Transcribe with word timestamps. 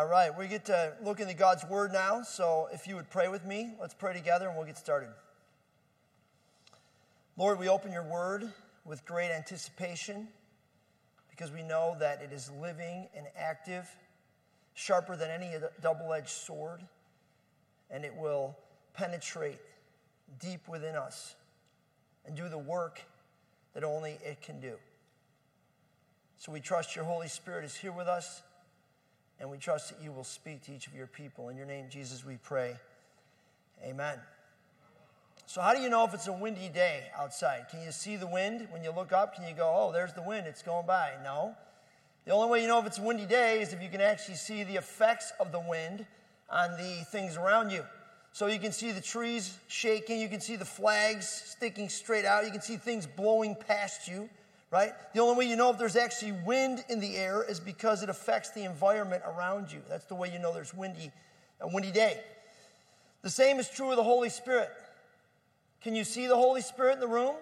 All 0.00 0.06
right, 0.06 0.34
we 0.34 0.48
get 0.48 0.64
to 0.64 0.94
look 1.04 1.20
into 1.20 1.34
God's 1.34 1.62
Word 1.66 1.92
now. 1.92 2.22
So 2.22 2.68
if 2.72 2.86
you 2.86 2.96
would 2.96 3.10
pray 3.10 3.28
with 3.28 3.44
me, 3.44 3.74
let's 3.78 3.92
pray 3.92 4.14
together 4.14 4.48
and 4.48 4.56
we'll 4.56 4.64
get 4.64 4.78
started. 4.78 5.10
Lord, 7.36 7.58
we 7.58 7.68
open 7.68 7.92
your 7.92 8.04
Word 8.04 8.50
with 8.86 9.04
great 9.04 9.30
anticipation 9.30 10.28
because 11.28 11.52
we 11.52 11.62
know 11.62 11.96
that 12.00 12.22
it 12.22 12.32
is 12.32 12.50
living 12.62 13.08
and 13.14 13.26
active, 13.36 13.94
sharper 14.72 15.16
than 15.16 15.28
any 15.28 15.50
double 15.82 16.14
edged 16.14 16.30
sword, 16.30 16.80
and 17.90 18.02
it 18.02 18.16
will 18.16 18.56
penetrate 18.94 19.58
deep 20.38 20.66
within 20.66 20.94
us 20.94 21.34
and 22.24 22.34
do 22.34 22.48
the 22.48 22.56
work 22.56 23.02
that 23.74 23.84
only 23.84 24.16
it 24.24 24.40
can 24.40 24.60
do. 24.60 24.76
So 26.38 26.52
we 26.52 26.60
trust 26.60 26.96
your 26.96 27.04
Holy 27.04 27.28
Spirit 27.28 27.66
is 27.66 27.74
here 27.74 27.92
with 27.92 28.08
us, 28.08 28.40
and 29.40 29.50
we 29.50 29.56
trust 29.56 29.88
that 29.88 30.04
you 30.04 30.12
will 30.12 30.24
speak 30.24 30.62
to 30.62 30.72
each 30.72 30.86
of 30.86 30.94
your 30.94 31.06
people. 31.06 31.48
In 31.48 31.56
your 31.56 31.66
name, 31.66 31.86
Jesus, 31.88 32.24
we 32.24 32.36
pray. 32.36 32.76
Amen. 33.82 34.18
So, 35.46 35.60
how 35.60 35.74
do 35.74 35.80
you 35.80 35.88
know 35.88 36.04
if 36.04 36.14
it's 36.14 36.28
a 36.28 36.32
windy 36.32 36.68
day 36.68 37.04
outside? 37.18 37.66
Can 37.70 37.82
you 37.82 37.90
see 37.90 38.16
the 38.16 38.26
wind? 38.26 38.68
When 38.70 38.84
you 38.84 38.92
look 38.92 39.12
up, 39.12 39.34
can 39.34 39.48
you 39.48 39.54
go, 39.54 39.72
oh, 39.74 39.92
there's 39.92 40.12
the 40.12 40.22
wind, 40.22 40.46
it's 40.46 40.62
going 40.62 40.86
by? 40.86 41.12
No. 41.24 41.56
The 42.26 42.32
only 42.32 42.50
way 42.50 42.62
you 42.62 42.68
know 42.68 42.78
if 42.78 42.86
it's 42.86 42.98
a 42.98 43.02
windy 43.02 43.26
day 43.26 43.60
is 43.60 43.72
if 43.72 43.82
you 43.82 43.88
can 43.88 44.00
actually 44.00 44.36
see 44.36 44.62
the 44.62 44.76
effects 44.76 45.32
of 45.40 45.50
the 45.50 45.58
wind 45.58 46.06
on 46.50 46.72
the 46.72 47.04
things 47.10 47.36
around 47.36 47.70
you. 47.70 47.84
So 48.32 48.46
you 48.46 48.60
can 48.60 48.70
see 48.70 48.92
the 48.92 49.00
trees 49.00 49.58
shaking, 49.66 50.20
you 50.20 50.28
can 50.28 50.40
see 50.40 50.54
the 50.54 50.64
flags 50.64 51.26
sticking 51.26 51.88
straight 51.88 52.24
out, 52.24 52.44
you 52.44 52.52
can 52.52 52.60
see 52.60 52.76
things 52.76 53.06
blowing 53.06 53.56
past 53.56 54.06
you 54.06 54.28
right? 54.70 54.92
The 55.14 55.20
only 55.20 55.36
way 55.36 55.50
you 55.50 55.56
know 55.56 55.70
if 55.70 55.78
there's 55.78 55.96
actually 55.96 56.32
wind 56.32 56.84
in 56.88 57.00
the 57.00 57.16
air 57.16 57.42
is 57.42 57.58
because 57.58 58.02
it 58.02 58.08
affects 58.08 58.50
the 58.50 58.64
environment 58.64 59.22
around 59.26 59.72
you. 59.72 59.80
That's 59.88 60.04
the 60.04 60.14
way 60.14 60.32
you 60.32 60.38
know 60.38 60.54
there's 60.54 60.72
windy, 60.72 61.10
a 61.60 61.68
windy 61.68 61.90
day. 61.90 62.20
The 63.22 63.30
same 63.30 63.58
is 63.58 63.68
true 63.68 63.90
of 63.90 63.96
the 63.96 64.04
Holy 64.04 64.30
Spirit. 64.30 64.70
Can 65.82 65.94
you 65.94 66.04
see 66.04 66.26
the 66.26 66.36
Holy 66.36 66.60
Spirit 66.60 66.94
in 66.94 67.00
the 67.00 67.08
room? 67.08 67.34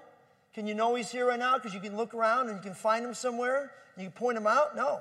Can 0.54 0.66
you 0.66 0.74
know 0.74 0.94
He's 0.94 1.10
here 1.10 1.28
right 1.28 1.38
now? 1.38 1.56
Because 1.56 1.74
you 1.74 1.80
can 1.80 1.96
look 1.96 2.14
around 2.14 2.48
and 2.48 2.56
you 2.56 2.62
can 2.62 2.74
find 2.74 3.04
Him 3.04 3.14
somewhere 3.14 3.70
and 3.94 4.04
you 4.04 4.10
can 4.10 4.18
point 4.18 4.38
Him 4.38 4.46
out? 4.46 4.74
No. 4.74 5.00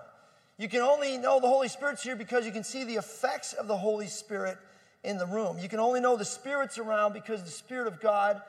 You 0.59 0.67
can 0.67 0.81
only 0.81 1.17
know 1.17 1.39
the 1.39 1.47
Holy 1.47 1.67
Spirit's 1.67 2.03
here 2.03 2.15
because 2.15 2.45
you 2.45 2.51
can 2.51 2.63
see 2.63 2.83
the 2.83 2.95
effects 2.95 3.53
of 3.53 3.67
the 3.67 3.77
Holy 3.77 4.07
Spirit 4.07 4.57
in 5.03 5.17
the 5.17 5.25
room. 5.25 5.57
You 5.59 5.69
can 5.69 5.79
only 5.79 6.01
know 6.01 6.17
the 6.17 6.25
Spirit's 6.25 6.77
around 6.77 7.13
because 7.13 7.43
the 7.43 7.51
Spirit 7.51 7.87
of 7.87 8.01
God 8.01 8.41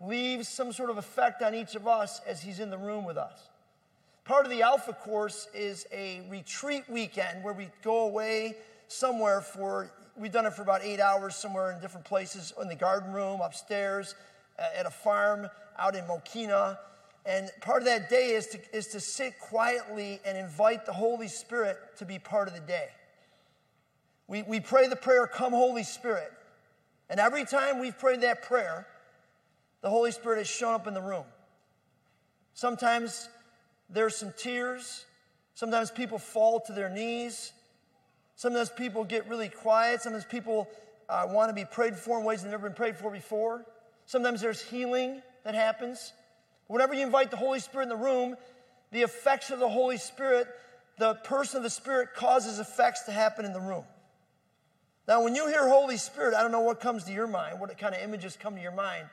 leaves 0.00 0.48
some 0.48 0.72
sort 0.72 0.90
of 0.90 0.98
effect 0.98 1.42
on 1.42 1.54
each 1.54 1.74
of 1.74 1.86
us 1.86 2.20
as 2.26 2.42
he's 2.42 2.60
in 2.60 2.70
the 2.70 2.78
room 2.78 3.04
with 3.04 3.16
us. 3.16 3.48
Part 4.24 4.44
of 4.44 4.50
the 4.50 4.62
Alpha 4.62 4.92
course 4.92 5.48
is 5.54 5.86
a 5.92 6.26
retreat 6.28 6.84
weekend 6.88 7.44
where 7.44 7.54
we 7.54 7.68
go 7.82 8.06
away 8.06 8.56
somewhere 8.88 9.40
for, 9.40 9.90
we've 10.16 10.32
done 10.32 10.46
it 10.46 10.52
for 10.52 10.62
about 10.62 10.82
eight 10.82 11.00
hours 11.00 11.36
somewhere 11.36 11.70
in 11.70 11.80
different 11.80 12.06
places, 12.06 12.52
in 12.60 12.68
the 12.68 12.74
garden 12.74 13.12
room, 13.12 13.40
upstairs, 13.40 14.14
at 14.58 14.86
a 14.86 14.90
farm 14.90 15.48
out 15.78 15.94
in 15.94 16.04
Mokena. 16.04 16.76
And 17.24 17.50
part 17.60 17.82
of 17.82 17.86
that 17.86 18.08
day 18.08 18.30
is 18.30 18.46
to, 18.48 18.58
is 18.72 18.88
to 18.88 19.00
sit 19.00 19.38
quietly 19.38 20.20
and 20.24 20.36
invite 20.36 20.86
the 20.86 20.92
Holy 20.92 21.28
Spirit 21.28 21.76
to 21.98 22.04
be 22.04 22.18
part 22.18 22.48
of 22.48 22.54
the 22.54 22.60
day. 22.60 22.88
We, 24.28 24.42
we 24.42 24.60
pray 24.60 24.88
the 24.88 24.96
prayer, 24.96 25.26
Come, 25.26 25.52
Holy 25.52 25.84
Spirit. 25.84 26.32
And 27.08 27.20
every 27.20 27.44
time 27.44 27.78
we've 27.80 27.96
prayed 27.96 28.22
that 28.22 28.42
prayer, 28.42 28.86
the 29.82 29.90
Holy 29.90 30.10
Spirit 30.10 30.38
has 30.38 30.48
shown 30.48 30.74
up 30.74 30.86
in 30.86 30.94
the 30.94 31.02
room. 31.02 31.24
Sometimes 32.54 33.28
there's 33.90 34.16
some 34.16 34.32
tears. 34.36 35.04
Sometimes 35.54 35.90
people 35.90 36.18
fall 36.18 36.60
to 36.60 36.72
their 36.72 36.88
knees. 36.88 37.52
Sometimes 38.34 38.70
people 38.70 39.04
get 39.04 39.28
really 39.28 39.48
quiet. 39.48 40.02
Sometimes 40.02 40.24
people 40.24 40.68
uh, 41.08 41.26
want 41.28 41.50
to 41.50 41.54
be 41.54 41.64
prayed 41.64 41.96
for 41.96 42.18
in 42.18 42.24
ways 42.24 42.42
they've 42.42 42.50
never 42.50 42.68
been 42.68 42.76
prayed 42.76 42.96
for 42.96 43.10
before. 43.10 43.64
Sometimes 44.06 44.40
there's 44.40 44.60
healing 44.60 45.22
that 45.44 45.54
happens. 45.54 46.12
Whenever 46.66 46.94
you 46.94 47.04
invite 47.04 47.30
the 47.30 47.36
Holy 47.36 47.60
Spirit 47.60 47.84
in 47.84 47.88
the 47.88 47.96
room, 47.96 48.36
the 48.90 49.02
effects 49.02 49.50
of 49.50 49.58
the 49.58 49.68
Holy 49.68 49.98
Spirit, 49.98 50.48
the 50.98 51.14
person 51.14 51.58
of 51.58 51.62
the 51.62 51.70
Spirit 51.70 52.14
causes 52.14 52.58
effects 52.58 53.02
to 53.02 53.12
happen 53.12 53.44
in 53.44 53.52
the 53.52 53.60
room. 53.60 53.84
Now, 55.06 55.22
when 55.22 55.34
you 55.34 55.46
hear 55.46 55.68
Holy 55.68 55.96
Spirit, 55.96 56.34
I 56.34 56.42
don't 56.42 56.52
know 56.52 56.60
what 56.60 56.80
comes 56.80 57.04
to 57.04 57.12
your 57.12 57.28
mind, 57.28 57.60
what 57.60 57.76
kind 57.78 57.94
of 57.94 58.00
images 58.02 58.36
come 58.40 58.56
to 58.56 58.62
your 58.62 58.72
mind. 58.72 59.06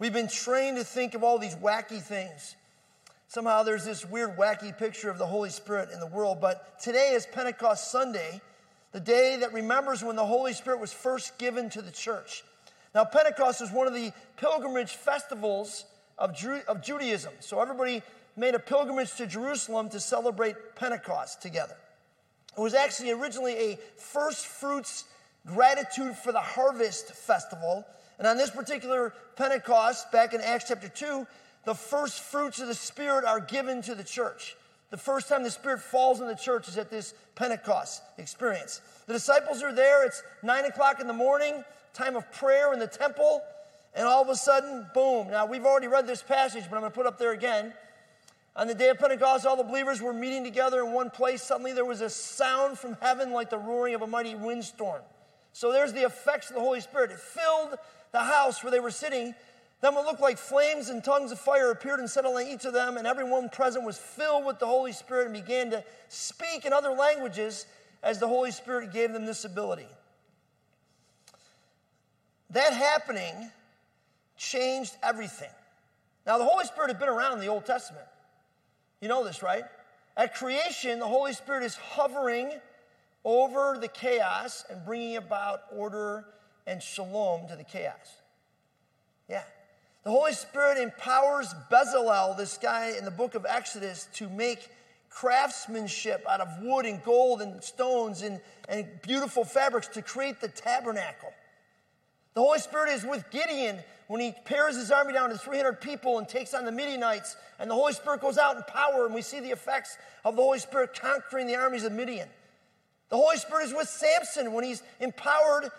We've 0.00 0.12
been 0.12 0.28
trained 0.28 0.76
to 0.76 0.84
think 0.84 1.14
of 1.14 1.24
all 1.24 1.38
these 1.38 1.56
wacky 1.56 2.00
things. 2.00 2.54
Somehow 3.26 3.64
there's 3.64 3.84
this 3.84 4.06
weird, 4.06 4.36
wacky 4.36 4.76
picture 4.76 5.10
of 5.10 5.18
the 5.18 5.26
Holy 5.26 5.50
Spirit 5.50 5.90
in 5.92 5.98
the 5.98 6.06
world. 6.06 6.40
But 6.40 6.80
today 6.80 7.10
is 7.14 7.26
Pentecost 7.26 7.90
Sunday, 7.90 8.40
the 8.92 9.00
day 9.00 9.38
that 9.40 9.52
remembers 9.52 10.04
when 10.04 10.14
the 10.14 10.24
Holy 10.24 10.52
Spirit 10.52 10.78
was 10.78 10.92
first 10.92 11.36
given 11.36 11.68
to 11.70 11.82
the 11.82 11.90
church. 11.90 12.44
Now, 12.94 13.04
Pentecost 13.04 13.60
is 13.60 13.72
one 13.72 13.88
of 13.88 13.92
the 13.92 14.12
pilgrimage 14.36 14.92
festivals 14.92 15.84
of, 16.16 16.34
Ju- 16.34 16.62
of 16.68 16.80
Judaism. 16.80 17.32
So 17.40 17.60
everybody 17.60 18.02
made 18.36 18.54
a 18.54 18.60
pilgrimage 18.60 19.16
to 19.16 19.26
Jerusalem 19.26 19.88
to 19.88 19.98
celebrate 19.98 20.76
Pentecost 20.76 21.42
together. 21.42 21.76
It 22.56 22.60
was 22.60 22.74
actually 22.74 23.10
originally 23.10 23.54
a 23.54 23.78
first 23.96 24.46
fruits 24.46 25.04
gratitude 25.44 26.16
for 26.16 26.30
the 26.30 26.40
harvest 26.40 27.12
festival 27.12 27.84
and 28.18 28.26
on 28.26 28.36
this 28.36 28.50
particular 28.50 29.14
Pentecost, 29.36 30.10
back 30.10 30.34
in 30.34 30.40
Acts 30.40 30.66
chapter 30.68 30.88
2, 30.88 31.26
the 31.64 31.74
first 31.74 32.20
fruits 32.20 32.60
of 32.60 32.66
the 32.66 32.74
Spirit 32.74 33.24
are 33.24 33.40
given 33.40 33.82
to 33.82 33.94
the 33.94 34.04
church. 34.04 34.56
The 34.90 34.96
first 34.96 35.28
time 35.28 35.42
the 35.42 35.50
Spirit 35.50 35.80
falls 35.80 36.20
in 36.20 36.26
the 36.26 36.34
church 36.34 36.66
is 36.66 36.78
at 36.78 36.90
this 36.90 37.14
Pentecost 37.34 38.02
experience. 38.16 38.80
The 39.06 39.12
disciples 39.12 39.62
are 39.62 39.72
there. 39.72 40.06
It's 40.06 40.22
nine 40.42 40.64
o'clock 40.64 41.00
in 41.00 41.06
the 41.06 41.12
morning, 41.12 41.62
time 41.92 42.16
of 42.16 42.30
prayer 42.32 42.72
in 42.72 42.78
the 42.78 42.86
temple. 42.86 43.42
And 43.94 44.06
all 44.06 44.22
of 44.22 44.28
a 44.28 44.36
sudden, 44.36 44.86
boom. 44.94 45.30
Now, 45.30 45.46
we've 45.46 45.64
already 45.64 45.88
read 45.88 46.06
this 46.06 46.22
passage, 46.22 46.64
but 46.68 46.76
I'm 46.76 46.82
going 46.82 46.92
to 46.92 46.96
put 46.96 47.06
it 47.06 47.08
up 47.08 47.18
there 47.18 47.32
again. 47.32 47.72
On 48.56 48.66
the 48.66 48.74
day 48.74 48.88
of 48.88 48.98
Pentecost, 48.98 49.46
all 49.46 49.56
the 49.56 49.62
believers 49.62 50.00
were 50.00 50.12
meeting 50.12 50.42
together 50.42 50.82
in 50.82 50.92
one 50.92 51.10
place. 51.10 51.42
Suddenly, 51.42 51.72
there 51.72 51.84
was 51.84 52.00
a 52.00 52.10
sound 52.10 52.78
from 52.78 52.96
heaven 53.00 53.32
like 53.32 53.50
the 53.50 53.58
roaring 53.58 53.94
of 53.94 54.02
a 54.02 54.06
mighty 54.06 54.34
windstorm. 54.34 55.02
So, 55.52 55.70
there's 55.70 55.92
the 55.92 56.04
effects 56.04 56.48
of 56.48 56.54
the 56.54 56.60
Holy 56.60 56.80
Spirit. 56.80 57.10
It 57.10 57.18
filled 57.18 57.78
the 58.12 58.20
house 58.20 58.62
where 58.62 58.70
they 58.70 58.80
were 58.80 58.90
sitting, 58.90 59.34
then 59.80 59.94
what 59.94 60.04
looked 60.04 60.20
like 60.20 60.38
flames 60.38 60.88
and 60.88 61.04
tongues 61.04 61.30
of 61.30 61.38
fire 61.38 61.70
appeared 61.70 62.00
and 62.00 62.10
settled 62.10 62.36
on 62.36 62.46
each 62.46 62.64
of 62.64 62.72
them, 62.72 62.96
and 62.96 63.06
everyone 63.06 63.48
present 63.48 63.84
was 63.84 63.96
filled 63.96 64.44
with 64.44 64.58
the 64.58 64.66
Holy 64.66 64.92
Spirit 64.92 65.26
and 65.26 65.34
began 65.34 65.70
to 65.70 65.84
speak 66.08 66.64
in 66.64 66.72
other 66.72 66.90
languages 66.90 67.66
as 68.02 68.18
the 68.18 68.28
Holy 68.28 68.50
Spirit 68.50 68.92
gave 68.92 69.12
them 69.12 69.24
this 69.24 69.44
ability. 69.44 69.86
That 72.50 72.72
happening 72.72 73.50
changed 74.36 74.96
everything. 75.02 75.50
Now, 76.26 76.38
the 76.38 76.44
Holy 76.44 76.64
Spirit 76.64 76.88
had 76.88 76.98
been 76.98 77.08
around 77.08 77.34
in 77.34 77.40
the 77.40 77.46
Old 77.46 77.64
Testament. 77.64 78.06
You 79.00 79.08
know 79.08 79.24
this, 79.24 79.42
right? 79.42 79.64
At 80.16 80.34
creation, 80.34 80.98
the 80.98 81.06
Holy 81.06 81.32
Spirit 81.32 81.62
is 81.62 81.76
hovering 81.76 82.52
over 83.24 83.78
the 83.80 83.88
chaos 83.88 84.64
and 84.68 84.84
bringing 84.84 85.16
about 85.16 85.62
order 85.72 86.24
and 86.68 86.82
shalom 86.82 87.48
to 87.48 87.56
the 87.56 87.64
chaos. 87.64 88.20
Yeah. 89.28 89.42
The 90.04 90.10
Holy 90.10 90.34
Spirit 90.34 90.78
empowers 90.78 91.52
Bezalel, 91.70 92.36
this 92.36 92.58
guy 92.58 92.92
in 92.96 93.04
the 93.04 93.10
book 93.10 93.34
of 93.34 93.46
Exodus, 93.48 94.06
to 94.14 94.28
make 94.28 94.70
craftsmanship 95.08 96.24
out 96.28 96.40
of 96.40 96.48
wood 96.62 96.84
and 96.86 97.02
gold 97.02 97.40
and 97.40 97.62
stones 97.64 98.22
and, 98.22 98.40
and 98.68 98.86
beautiful 99.02 99.44
fabrics 99.44 99.88
to 99.88 100.02
create 100.02 100.40
the 100.40 100.48
tabernacle. 100.48 101.32
The 102.34 102.40
Holy 102.40 102.58
Spirit 102.58 102.90
is 102.92 103.04
with 103.04 103.28
Gideon 103.30 103.78
when 104.06 104.20
he 104.20 104.32
pares 104.44 104.76
his 104.76 104.90
army 104.90 105.14
down 105.14 105.30
to 105.30 105.38
300 105.38 105.80
people 105.80 106.18
and 106.18 106.28
takes 106.28 106.54
on 106.54 106.64
the 106.64 106.72
Midianites, 106.72 107.36
and 107.58 107.70
the 107.70 107.74
Holy 107.74 107.94
Spirit 107.94 108.20
goes 108.20 108.38
out 108.38 108.56
in 108.56 108.62
power, 108.62 109.06
and 109.06 109.14
we 109.14 109.22
see 109.22 109.40
the 109.40 109.50
effects 109.50 109.96
of 110.24 110.36
the 110.36 110.42
Holy 110.42 110.58
Spirit 110.58 110.98
conquering 110.98 111.46
the 111.46 111.56
armies 111.56 111.84
of 111.84 111.92
Midian. 111.92 112.28
The 113.08 113.16
Holy 113.16 113.38
Spirit 113.38 113.64
is 113.64 113.74
with 113.74 113.88
Samson 113.88 114.52
when 114.52 114.64
he's 114.64 114.82
empowered 115.00 115.70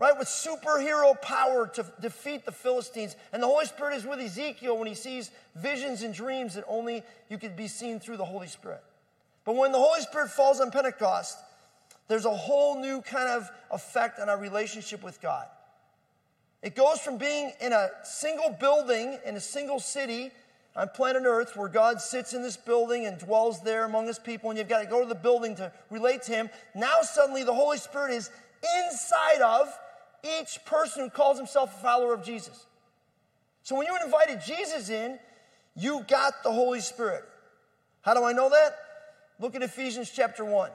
right, 0.00 0.18
with 0.18 0.26
superhero 0.26 1.20
power 1.20 1.66
to 1.74 1.84
defeat 2.00 2.46
the 2.46 2.52
Philistines. 2.52 3.14
And 3.32 3.42
the 3.42 3.46
Holy 3.46 3.66
Spirit 3.66 3.96
is 3.96 4.06
with 4.06 4.18
Ezekiel 4.18 4.78
when 4.78 4.88
he 4.88 4.94
sees 4.94 5.30
visions 5.54 6.02
and 6.02 6.14
dreams 6.14 6.54
that 6.54 6.64
only 6.66 7.04
you 7.28 7.36
could 7.36 7.54
be 7.54 7.68
seen 7.68 8.00
through 8.00 8.16
the 8.16 8.24
Holy 8.24 8.48
Spirit. 8.48 8.82
But 9.44 9.56
when 9.56 9.72
the 9.72 9.78
Holy 9.78 10.00
Spirit 10.00 10.30
falls 10.30 10.58
on 10.58 10.70
Pentecost, 10.70 11.38
there's 12.08 12.24
a 12.24 12.30
whole 12.30 12.80
new 12.80 13.02
kind 13.02 13.28
of 13.28 13.48
effect 13.70 14.18
on 14.18 14.30
our 14.30 14.38
relationship 14.38 15.02
with 15.02 15.20
God. 15.20 15.46
It 16.62 16.74
goes 16.74 16.98
from 16.98 17.18
being 17.18 17.52
in 17.60 17.72
a 17.72 17.88
single 18.02 18.56
building 18.58 19.18
in 19.24 19.36
a 19.36 19.40
single 19.40 19.80
city 19.80 20.30
on 20.76 20.88
planet 20.88 21.24
Earth 21.26 21.56
where 21.56 21.68
God 21.68 22.00
sits 22.00 22.32
in 22.32 22.42
this 22.42 22.56
building 22.56 23.06
and 23.06 23.18
dwells 23.18 23.62
there 23.62 23.84
among 23.84 24.06
his 24.06 24.18
people, 24.18 24.50
and 24.50 24.58
you've 24.58 24.68
got 24.68 24.80
to 24.80 24.88
go 24.88 25.00
to 25.02 25.08
the 25.08 25.14
building 25.14 25.56
to 25.56 25.72
relate 25.90 26.22
to 26.22 26.32
him. 26.32 26.50
Now, 26.74 27.00
suddenly, 27.02 27.44
the 27.44 27.54
Holy 27.54 27.78
Spirit 27.78 28.12
is 28.12 28.30
inside 28.86 29.40
of 29.42 29.72
each 30.24 30.64
person 30.64 31.04
who 31.04 31.10
calls 31.10 31.38
himself 31.38 31.74
a 31.76 31.82
follower 31.82 32.14
of 32.14 32.22
Jesus. 32.22 32.66
So 33.62 33.76
when 33.76 33.86
you 33.86 33.96
invited 34.04 34.40
Jesus 34.44 34.88
in, 34.90 35.18
you 35.76 36.04
got 36.08 36.42
the 36.42 36.50
Holy 36.50 36.80
Spirit. 36.80 37.24
How 38.02 38.14
do 38.14 38.24
I 38.24 38.32
know 38.32 38.48
that? 38.48 38.76
Look 39.38 39.54
at 39.54 39.62
Ephesians 39.62 40.10
chapter 40.14 40.44
1. 40.44 40.70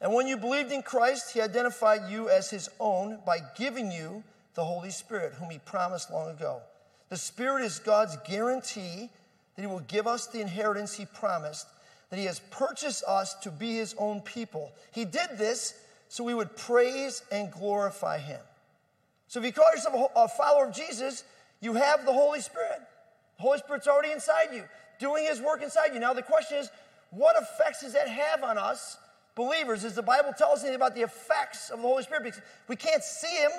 And 0.00 0.14
when 0.14 0.26
you 0.26 0.36
believed 0.36 0.70
in 0.70 0.82
Christ, 0.82 1.32
he 1.32 1.40
identified 1.40 2.10
you 2.10 2.28
as 2.28 2.50
his 2.50 2.68
own 2.78 3.18
by 3.26 3.38
giving 3.56 3.90
you 3.90 4.22
the 4.54 4.64
Holy 4.64 4.90
Spirit, 4.90 5.34
whom 5.34 5.50
he 5.50 5.58
promised 5.58 6.10
long 6.10 6.30
ago. 6.30 6.60
The 7.08 7.16
Spirit 7.16 7.64
is 7.64 7.78
God's 7.78 8.16
guarantee 8.28 9.10
that 9.56 9.62
he 9.62 9.66
will 9.66 9.80
give 9.80 10.06
us 10.06 10.26
the 10.26 10.40
inheritance 10.40 10.94
he 10.94 11.06
promised, 11.06 11.66
that 12.10 12.18
he 12.18 12.26
has 12.26 12.40
purchased 12.50 13.02
us 13.06 13.34
to 13.40 13.50
be 13.50 13.74
his 13.74 13.94
own 13.98 14.20
people. 14.20 14.72
He 14.92 15.04
did 15.04 15.30
this 15.36 15.74
so 16.08 16.24
we 16.24 16.34
would 16.34 16.56
praise 16.56 17.22
and 17.30 17.52
glorify 17.52 18.18
him. 18.18 18.40
So 19.26 19.40
if 19.40 19.46
you 19.46 19.52
call 19.52 19.70
yourself 19.74 20.10
a 20.16 20.28
follower 20.28 20.66
of 20.66 20.74
Jesus, 20.74 21.24
you 21.60 21.74
have 21.74 22.06
the 22.06 22.12
Holy 22.12 22.40
Spirit. 22.40 22.80
The 23.36 23.42
Holy 23.42 23.58
Spirit's 23.58 23.86
already 23.86 24.10
inside 24.10 24.48
you, 24.52 24.64
doing 24.98 25.24
his 25.24 25.40
work 25.40 25.62
inside 25.62 25.92
you. 25.92 26.00
Now 26.00 26.14
the 26.14 26.22
question 26.22 26.58
is, 26.58 26.70
what 27.10 27.36
effects 27.40 27.82
does 27.82 27.92
that 27.92 28.08
have 28.08 28.42
on 28.42 28.58
us 28.58 28.96
believers? 29.34 29.82
Does 29.82 29.94
the 29.94 30.02
Bible 30.02 30.32
tell 30.36 30.52
us 30.52 30.60
anything 30.60 30.76
about 30.76 30.94
the 30.94 31.02
effects 31.02 31.70
of 31.70 31.80
the 31.80 31.86
Holy 31.86 32.02
Spirit? 32.02 32.24
Because 32.24 32.40
we 32.68 32.76
can't 32.76 33.02
see 33.02 33.34
him 33.36 33.50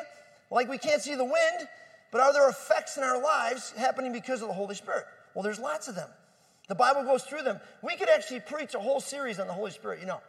like 0.51 0.67
we 0.67 0.77
can't 0.77 1.01
see 1.01 1.15
the 1.15 1.23
wind, 1.23 1.67
but 2.11 2.21
are 2.21 2.33
there 2.33 2.49
effects 2.49 2.97
in 2.97 3.03
our 3.03 3.21
lives 3.21 3.71
happening 3.77 4.11
because 4.11 4.41
of 4.41 4.47
the 4.47 4.53
Holy 4.53 4.75
Spirit? 4.75 5.05
Well, 5.33 5.43
there's 5.43 5.59
lots 5.59 5.87
of 5.87 5.95
them. 5.95 6.09
The 6.67 6.75
Bible 6.75 7.03
goes 7.03 7.23
through 7.23 7.43
them. 7.43 7.59
We 7.81 7.95
could 7.95 8.09
actually 8.09 8.41
preach 8.41 8.73
a 8.73 8.79
whole 8.79 8.99
series 8.99 9.39
on 9.39 9.47
the 9.47 9.53
Holy 9.53 9.71
Spirit, 9.71 9.99
you 9.99 10.05
know. 10.05 10.21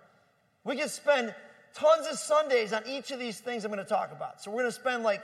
We 0.65 0.77
could 0.77 0.91
spend 0.91 1.35
tons 1.75 2.07
of 2.07 2.19
Sundays 2.19 2.73
on 2.73 2.83
each 2.87 3.11
of 3.11 3.19
these 3.19 3.39
things 3.39 3.65
I'm 3.65 3.71
going 3.71 3.83
to 3.83 3.89
talk 3.89 4.13
about. 4.13 4.43
So 4.43 4.51
we're 4.51 4.63
going 4.63 4.73
to 4.73 4.81
spend 4.81 5.03
like 5.03 5.23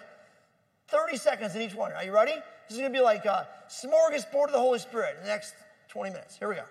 30 0.88 1.16
seconds 1.16 1.54
in 1.54 1.62
each 1.62 1.74
one. 1.74 1.92
Are 1.92 2.04
you 2.04 2.12
ready? 2.12 2.34
This 2.68 2.76
is 2.76 2.78
going 2.78 2.92
to 2.92 2.98
be 2.98 3.02
like 3.02 3.24
a 3.24 3.48
smorgasbord 3.68 4.46
of 4.46 4.52
the 4.52 4.58
Holy 4.58 4.78
Spirit 4.78 5.16
in 5.18 5.22
the 5.24 5.28
next 5.28 5.54
20 5.88 6.10
minutes. 6.10 6.38
Here 6.38 6.48
we 6.48 6.54
go. 6.56 6.64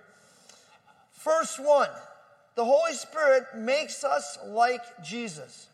First 1.12 1.60
one 1.64 1.90
the 2.56 2.66
Holy 2.66 2.94
Spirit 2.94 3.44
makes 3.56 4.04
us 4.04 4.38
like 4.46 4.82
Jesus. 5.04 5.68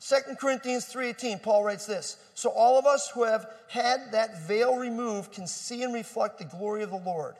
2 0.00 0.36
Corinthians 0.36 0.84
3:18 0.86 1.42
Paul 1.42 1.64
writes 1.64 1.86
this 1.86 2.16
so 2.34 2.50
all 2.50 2.78
of 2.78 2.86
us 2.86 3.10
who 3.10 3.24
have 3.24 3.46
had 3.68 4.12
that 4.12 4.46
veil 4.46 4.76
removed 4.76 5.32
can 5.32 5.46
see 5.46 5.82
and 5.82 5.92
reflect 5.92 6.38
the 6.38 6.44
glory 6.44 6.82
of 6.82 6.90
the 6.90 6.96
Lord 6.96 7.34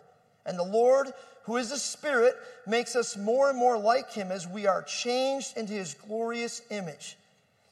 and 0.45 0.59
the 0.59 0.65
Lord 0.65 1.13
who 1.47 1.57
is 1.57 1.71
the 1.71 1.79
spirit 1.79 2.35
makes 2.67 2.95
us 2.95 3.17
more 3.17 3.49
and 3.49 3.59
more 3.59 3.79
like 3.79 4.13
him 4.13 4.31
as 4.31 4.47
we 4.47 4.67
are 4.67 4.83
changed 4.83 5.57
into 5.57 5.73
his 5.73 5.95
glorious 5.95 6.63
image 6.71 7.17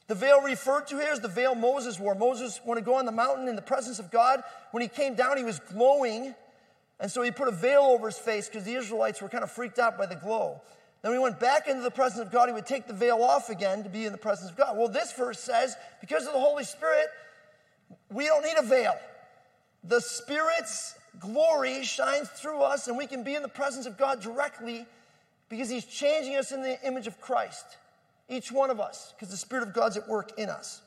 the 0.07 0.15
veil 0.15 0.41
referred 0.41 0.87
to 0.87 0.97
here 0.97 1.11
is 1.11 1.19
the 1.19 1.27
veil 1.27 1.55
Moses 1.55 1.99
wore 1.99 2.15
Moses 2.15 2.59
wanted 2.65 2.81
to 2.81 2.85
go 2.85 2.95
on 2.95 3.05
the 3.05 3.11
mountain 3.11 3.47
in 3.47 3.55
the 3.55 3.61
presence 3.61 3.99
of 3.99 4.11
God 4.11 4.43
when 4.71 4.81
he 4.81 4.87
came 4.87 5.15
down 5.15 5.37
he 5.37 5.43
was 5.43 5.59
glowing 5.59 6.33
and 6.99 7.11
so 7.11 7.21
he 7.21 7.31
put 7.31 7.47
a 7.47 7.51
veil 7.51 7.81
over 7.81 8.07
his 8.07 8.17
face 8.17 8.47
because 8.47 8.63
the 8.63 8.75
Israelites 8.75 9.21
were 9.21 9.29
kind 9.29 9.43
of 9.43 9.51
freaked 9.51 9.79
out 9.79 9.97
by 9.97 10.05
the 10.05 10.15
glow 10.15 10.61
then 11.05 11.11
we 11.11 11.19
went 11.19 11.39
back 11.39 11.67
into 11.67 11.83
the 11.83 11.91
presence 11.91 12.19
of 12.19 12.31
God, 12.31 12.49
he 12.49 12.53
would 12.53 12.65
take 12.65 12.87
the 12.87 12.93
veil 12.93 13.21
off 13.21 13.51
again 13.51 13.83
to 13.83 13.89
be 13.89 14.07
in 14.07 14.11
the 14.11 14.17
presence 14.17 14.49
of 14.49 14.57
God. 14.57 14.75
Well, 14.75 14.87
this 14.87 15.13
verse 15.13 15.39
says, 15.39 15.75
because 16.01 16.25
of 16.25 16.33
the 16.33 16.39
Holy 16.39 16.63
Spirit, 16.63 17.05
we 18.11 18.25
don't 18.25 18.43
need 18.43 18.55
a 18.57 18.63
veil. 18.63 18.95
The 19.87 20.01
Spirit's 20.01 20.95
glory 21.19 21.83
shines 21.83 22.29
through 22.29 22.61
us, 22.61 22.87
and 22.87 22.97
we 22.97 23.07
can 23.07 23.23
be 23.23 23.35
in 23.35 23.41
the 23.41 23.47
presence 23.47 23.85
of 23.85 23.97
God 23.97 24.21
directly 24.21 24.85
because 25.49 25.69
he's 25.69 25.85
changing 25.85 26.35
us 26.35 26.51
in 26.51 26.61
the 26.61 26.77
image 26.85 27.07
of 27.07 27.21
Christ. 27.21 27.65
Each 28.27 28.51
one 28.51 28.71
of 28.71 28.79
us, 28.79 29.13
because 29.15 29.29
the 29.29 29.37
Spirit 29.37 29.67
of 29.67 29.73
God's 29.73 29.97
at 29.97 30.07
work 30.07 30.31
in 30.37 30.49
us. 30.49 30.81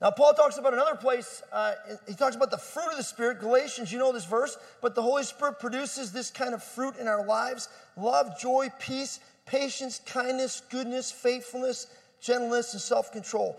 Now, 0.00 0.10
Paul 0.12 0.32
talks 0.34 0.58
about 0.58 0.74
another 0.74 0.94
place, 0.94 1.42
uh, 1.50 1.72
he 2.06 2.14
talks 2.14 2.36
about 2.36 2.50
the 2.50 2.58
fruit 2.58 2.90
of 2.90 2.98
the 2.98 3.02
Spirit. 3.02 3.40
Galatians, 3.40 3.90
you 3.90 3.98
know 3.98 4.12
this 4.12 4.26
verse, 4.26 4.56
but 4.80 4.94
the 4.94 5.02
Holy 5.02 5.24
Spirit 5.24 5.58
produces 5.58 6.12
this 6.12 6.30
kind 6.30 6.54
of 6.54 6.62
fruit 6.62 6.96
in 6.98 7.08
our 7.08 7.26
lives 7.26 7.68
love, 7.96 8.38
joy, 8.38 8.68
peace, 8.78 9.18
patience, 9.46 10.00
kindness, 10.06 10.62
goodness, 10.70 11.10
faithfulness, 11.10 11.88
gentleness, 12.20 12.74
and 12.74 12.82
self 12.82 13.10
control. 13.10 13.58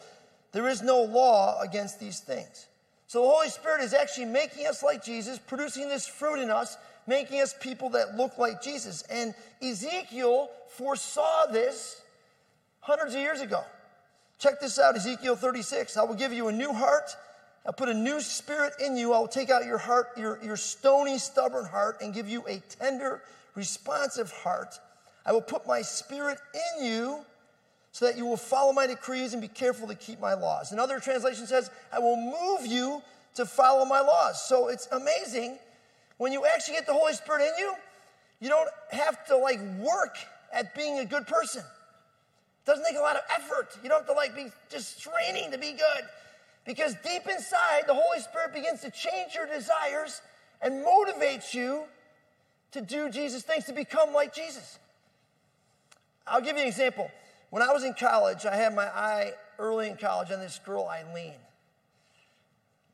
There 0.53 0.69
is 0.69 0.81
no 0.81 1.01
law 1.01 1.59
against 1.61 1.99
these 1.99 2.19
things. 2.19 2.67
So 3.09 3.23
the 3.23 3.27
Holy 3.27 3.49
Spirit 3.49 3.81
is 3.81 3.95
actually 3.95 4.25
making 4.25 4.67
us 4.67 4.83
like 4.83 5.03
Jesus, 5.03 5.39
producing 5.39 5.89
this 5.89 6.05
fruit 6.05 6.39
in 6.39 6.51
us, 6.51 6.77
making 7.07 7.41
us 7.41 7.55
people 7.59 7.89
that 7.89 8.15
look 8.15 8.37
like 8.37 8.61
Jesus. 8.61 9.01
And 9.09 9.33
Ezekiel 9.63 10.47
foresaw 10.67 11.47
this 11.47 12.03
hundreds 12.81 13.15
of 13.15 13.21
years 13.21 13.41
ago. 13.41 13.63
Check 14.37 14.61
this 14.61 14.77
out 14.77 14.95
Ezekiel 14.95 15.35
36. 15.35 15.97
I 15.97 16.03
will 16.03 16.13
give 16.13 16.31
you 16.31 16.49
a 16.49 16.51
new 16.51 16.71
heart. 16.71 17.09
I'll 17.65 17.73
put 17.73 17.89
a 17.89 17.95
new 17.95 18.21
spirit 18.21 18.73
in 18.79 18.95
you. 18.95 19.11
I 19.11 19.17
will 19.17 19.27
take 19.27 19.49
out 19.49 19.65
your 19.65 19.79
heart, 19.79 20.09
your, 20.15 20.37
your 20.43 20.55
stony, 20.55 21.17
stubborn 21.17 21.65
heart, 21.65 22.01
and 22.01 22.13
give 22.13 22.29
you 22.29 22.45
a 22.47 22.61
tender, 22.69 23.23
responsive 23.55 24.31
heart. 24.31 24.75
I 25.25 25.31
will 25.31 25.41
put 25.41 25.65
my 25.65 25.81
spirit 25.81 26.37
in 26.53 26.85
you 26.85 27.25
so 27.91 28.05
that 28.05 28.17
you 28.17 28.25
will 28.25 28.37
follow 28.37 28.71
my 28.71 28.87
decrees 28.87 29.33
and 29.33 29.41
be 29.41 29.47
careful 29.47 29.87
to 29.87 29.95
keep 29.95 30.19
my 30.19 30.33
laws. 30.33 30.71
Another 30.71 30.99
translation 30.99 31.47
says, 31.47 31.69
I 31.91 31.99
will 31.99 32.15
move 32.15 32.65
you 32.65 33.01
to 33.35 33.45
follow 33.45 33.85
my 33.85 33.99
laws. 33.99 34.41
So 34.47 34.67
it's 34.67 34.87
amazing. 34.91 35.57
When 36.17 36.31
you 36.31 36.45
actually 36.45 36.75
get 36.75 36.85
the 36.85 36.93
Holy 36.93 37.13
Spirit 37.13 37.41
in 37.41 37.53
you, 37.57 37.73
you 38.39 38.49
don't 38.49 38.69
have 38.91 39.25
to 39.27 39.37
like 39.37 39.59
work 39.79 40.17
at 40.53 40.75
being 40.75 40.99
a 40.99 41.05
good 41.05 41.27
person. 41.27 41.63
Doesn't 42.65 42.85
take 42.85 42.97
a 42.97 43.01
lot 43.01 43.15
of 43.15 43.21
effort. 43.35 43.77
You 43.81 43.89
don't 43.89 43.99
have 43.99 44.07
to 44.07 44.13
like 44.13 44.35
be 44.35 44.47
just 44.69 44.99
straining 44.99 45.51
to 45.51 45.57
be 45.57 45.71
good. 45.71 46.03
Because 46.65 46.93
deep 47.03 47.23
inside, 47.27 47.83
the 47.87 47.93
Holy 47.95 48.19
Spirit 48.19 48.53
begins 48.53 48.81
to 48.81 48.91
change 48.91 49.33
your 49.33 49.47
desires 49.47 50.21
and 50.61 50.85
motivates 50.85 51.53
you 51.53 51.83
to 52.71 52.81
do 52.81 53.09
Jesus 53.09 53.41
things, 53.41 53.65
to 53.65 53.73
become 53.73 54.13
like 54.13 54.33
Jesus. 54.33 54.77
I'll 56.27 56.41
give 56.41 56.57
you 56.57 56.61
an 56.61 56.67
example. 56.67 57.09
When 57.49 57.63
I 57.63 57.71
was 57.71 57.83
in 57.83 57.93
college, 57.93 58.45
I 58.45 58.55
had 58.55 58.75
my 58.75 58.85
eye 58.85 59.33
early 59.57 59.89
in 59.89 59.97
college 59.97 60.31
on 60.31 60.39
this 60.39 60.59
girl, 60.63 60.87
Eileen. 60.87 61.33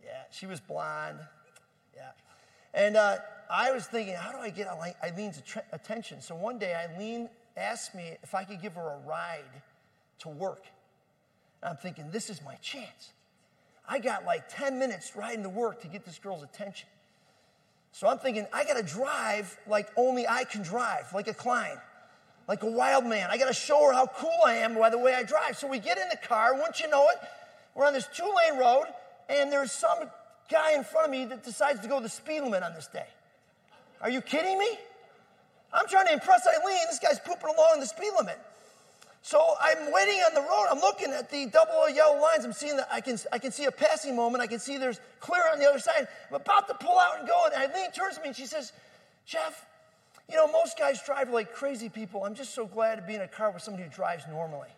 Yeah, 0.04 0.24
she 0.32 0.46
was 0.46 0.60
blonde. 0.60 1.20
Yeah. 1.96 2.12
And 2.74 2.96
uh, 2.96 3.18
I 3.50 3.72
was 3.72 3.86
thinking, 3.86 4.16
how 4.16 4.32
do 4.32 4.38
I 4.38 4.50
get 4.50 4.68
Eileen's 5.04 5.42
attention? 5.72 6.22
So 6.22 6.36
one 6.36 6.58
day, 6.58 6.74
Eileen 6.74 7.30
asked 7.58 7.96
me 7.96 8.18
if 8.24 8.34
I 8.34 8.44
could 8.44 8.62
give 8.62 8.74
her 8.74 8.82
a 8.82 9.08
ride 9.08 9.44
to 10.20 10.30
work. 10.30 10.64
And 11.62 11.72
I'm 11.72 11.78
thinking, 11.78 12.12
this 12.12 12.30
is 12.30 12.42
my 12.44 12.56
chance. 12.56 13.12
I 13.88 14.00
got 14.00 14.26
like 14.26 14.46
10 14.50 14.80
minutes 14.80 15.16
riding 15.16 15.44
to 15.44 15.50
work 15.50 15.82
to 15.82 15.88
get 15.88 16.06
this 16.06 16.18
girl's 16.18 16.44
attention. 16.44 16.88
So 17.92 18.08
I'm 18.08 18.18
thinking, 18.18 18.46
I 18.52 18.66
gotta 18.66 18.84
drive 18.84 19.58
like 19.68 19.90
only 19.96 20.28
I 20.28 20.44
can 20.44 20.64
drive, 20.64 21.14
like 21.14 21.28
a 21.28 21.34
Klein, 21.34 21.78
like 22.48 22.64
a 22.64 22.70
wild 22.70 23.06
man. 23.06 23.30
I 23.30 23.38
gotta 23.38 23.54
show 23.54 23.88
her 23.88 23.94
how 23.94 24.08
cool 24.08 24.40
I 24.46 24.56
am 24.56 24.76
by 24.76 24.90
the 24.90 25.00
way 25.00 25.14
I 25.14 25.24
drive. 25.24 25.58
So 25.58 25.68
we 25.68 25.80
get 25.80 25.98
in 25.98 26.10
the 26.10 26.28
car, 26.28 26.60
once 26.60 26.80
you 26.80 26.88
know 26.90 27.08
it, 27.10 27.18
we're 27.74 27.86
on 27.86 27.94
this 27.94 28.08
two 28.14 28.24
lane 28.24 28.60
road, 28.60 28.86
and 29.30 29.52
there's 29.52 29.72
some 29.72 30.10
guy 30.50 30.74
in 30.74 30.84
front 30.84 31.06
of 31.06 31.12
me 31.12 31.26
that 31.26 31.44
decides 31.44 31.80
to 31.82 31.88
go 31.88 32.00
the 32.00 32.10
speed 32.10 32.42
limit 32.42 32.64
on 32.64 32.74
this 32.74 32.88
day. 32.88 33.08
Are 34.02 34.10
you 34.10 34.22
kidding 34.22 34.58
me? 34.58 34.78
I'm 35.74 35.88
trying 35.88 36.08
to 36.08 36.14
impress 36.14 36.48
Eileen. 36.48 36.80
This 36.88 37.00
guy's 37.00 37.20
pooping 37.20 37.50
along 37.50 37.80
the 37.80 37.86
speed 37.86 38.12
limit. 38.18 38.40
So 39.22 39.44
I'm 39.60 39.92
waiting 39.92 40.20
on 40.20 40.36
the 40.36 40.42
road. 40.42 40.68
I'm 40.70 40.80
looking 40.80 41.12
at 41.12 41.32
the 41.32 41.48
double 41.48 41.90
yellow 41.90 42.22
lines. 42.22 42.46
I'm 42.46 42.54
seeing 42.54 42.78
that 42.78 42.88
I 42.92 43.02
can, 43.02 43.18
I 43.34 43.40
can 43.40 43.52
see 43.52 43.66
a 43.66 43.72
passing 43.72 44.16
moment. 44.16 44.44
I 44.44 44.48
can 44.48 44.60
see 44.60 44.78
there's 44.78 45.00
clear 45.20 45.42
on 45.52 45.58
the 45.58 45.66
other 45.66 45.80
side. 45.80 46.08
I'm 46.30 46.36
about 46.36 46.68
to 46.68 46.76
pull 46.76 47.00
out 47.00 47.20
and 47.20 47.28
go. 47.28 47.46
And 47.46 47.56
Eileen 47.56 47.92
turns 47.92 48.18
to 48.18 48.22
me 48.22 48.28
and 48.28 48.36
she 48.36 48.46
says, 48.46 48.72
Jeff, 49.26 49.66
you 50.30 50.36
know, 50.36 50.48
most 50.48 50.78
guys 50.78 51.02
drive 51.04 51.30
like 51.30 51.54
crazy 51.54 51.90
people. 51.90 52.24
I'm 52.24 52.36
just 52.36 52.54
so 52.56 52.66
glad 52.66 52.96
to 52.96 53.02
be 53.02 53.16
in 53.16 53.22
a 53.22 53.28
car 53.28 53.52
with 53.52 53.62
somebody 53.62 53.84
who 53.84 53.90
drives 53.90 54.24
normally. 54.30 54.70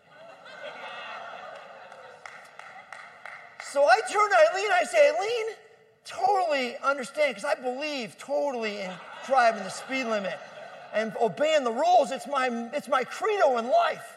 so 3.72 3.84
I 3.84 4.00
turn 4.10 4.28
to 4.28 4.36
Eileen. 4.50 4.66
And 4.66 4.74
I 4.74 4.84
say, 4.84 5.08
Eileen, 5.08 5.46
totally 6.04 6.76
understand 6.84 7.34
because 7.34 7.44
I 7.44 7.60
believe 7.60 8.18
totally 8.18 8.80
in 8.80 8.90
driving 9.26 9.64
the 9.64 9.70
speed 9.70 10.04
limit 10.04 10.38
and 10.92 11.12
obeying 11.20 11.64
the 11.64 11.72
rules. 11.72 12.10
It's 12.10 12.26
my, 12.26 12.48
it's 12.74 12.88
my 12.88 13.04
credo 13.04 13.56
in 13.56 13.66
life. 13.70 14.16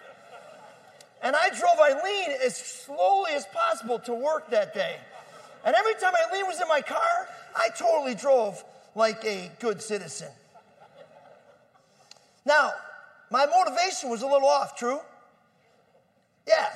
And 1.23 1.35
I 1.35 1.49
drove 1.49 1.79
Eileen 1.79 2.35
as 2.43 2.57
slowly 2.57 3.31
as 3.33 3.45
possible 3.53 3.99
to 3.99 4.13
work 4.13 4.49
that 4.49 4.73
day. 4.73 4.97
And 5.63 5.75
every 5.75 5.93
time 5.93 6.13
Eileen 6.27 6.47
was 6.47 6.59
in 6.59 6.67
my 6.67 6.81
car, 6.81 7.27
I 7.55 7.69
totally 7.77 8.15
drove 8.15 8.63
like 8.95 9.23
a 9.23 9.51
good 9.59 9.81
citizen. 9.81 10.29
Now, 12.45 12.71
my 13.29 13.45
motivation 13.45 14.09
was 14.09 14.21
a 14.21 14.27
little 14.27 14.47
off, 14.47 14.77
true? 14.77 14.99
Yeah, 16.47 16.67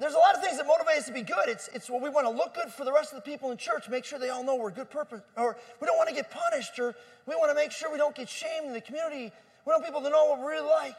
there's 0.00 0.14
a 0.14 0.18
lot 0.18 0.36
of 0.36 0.42
things 0.42 0.58
that 0.58 0.66
motivate 0.66 0.98
us 0.98 1.06
to 1.06 1.12
be 1.12 1.22
good. 1.22 1.48
It's, 1.48 1.68
it's 1.74 1.90
well, 1.90 2.00
we 2.00 2.08
want 2.08 2.26
to 2.26 2.30
look 2.30 2.54
good 2.54 2.68
for 2.68 2.84
the 2.84 2.92
rest 2.92 3.12
of 3.12 3.22
the 3.22 3.28
people 3.28 3.50
in 3.50 3.56
church, 3.56 3.88
make 3.88 4.04
sure 4.04 4.18
they 4.18 4.30
all 4.30 4.44
know 4.44 4.54
we're 4.54 4.70
good 4.70 4.90
purpose, 4.90 5.20
or 5.36 5.56
we 5.80 5.86
don't 5.86 5.96
want 5.96 6.08
to 6.08 6.14
get 6.14 6.30
punished, 6.30 6.78
or 6.78 6.94
we 7.26 7.34
want 7.34 7.50
to 7.50 7.54
make 7.54 7.72
sure 7.72 7.90
we 7.90 7.98
don't 7.98 8.14
get 8.14 8.28
shamed 8.28 8.66
in 8.66 8.72
the 8.72 8.80
community. 8.80 9.32
We 9.66 9.70
want 9.70 9.84
people 9.84 10.00
to 10.00 10.10
know 10.10 10.26
what 10.26 10.40
we're 10.40 10.50
really 10.50 10.68
like. 10.68 10.96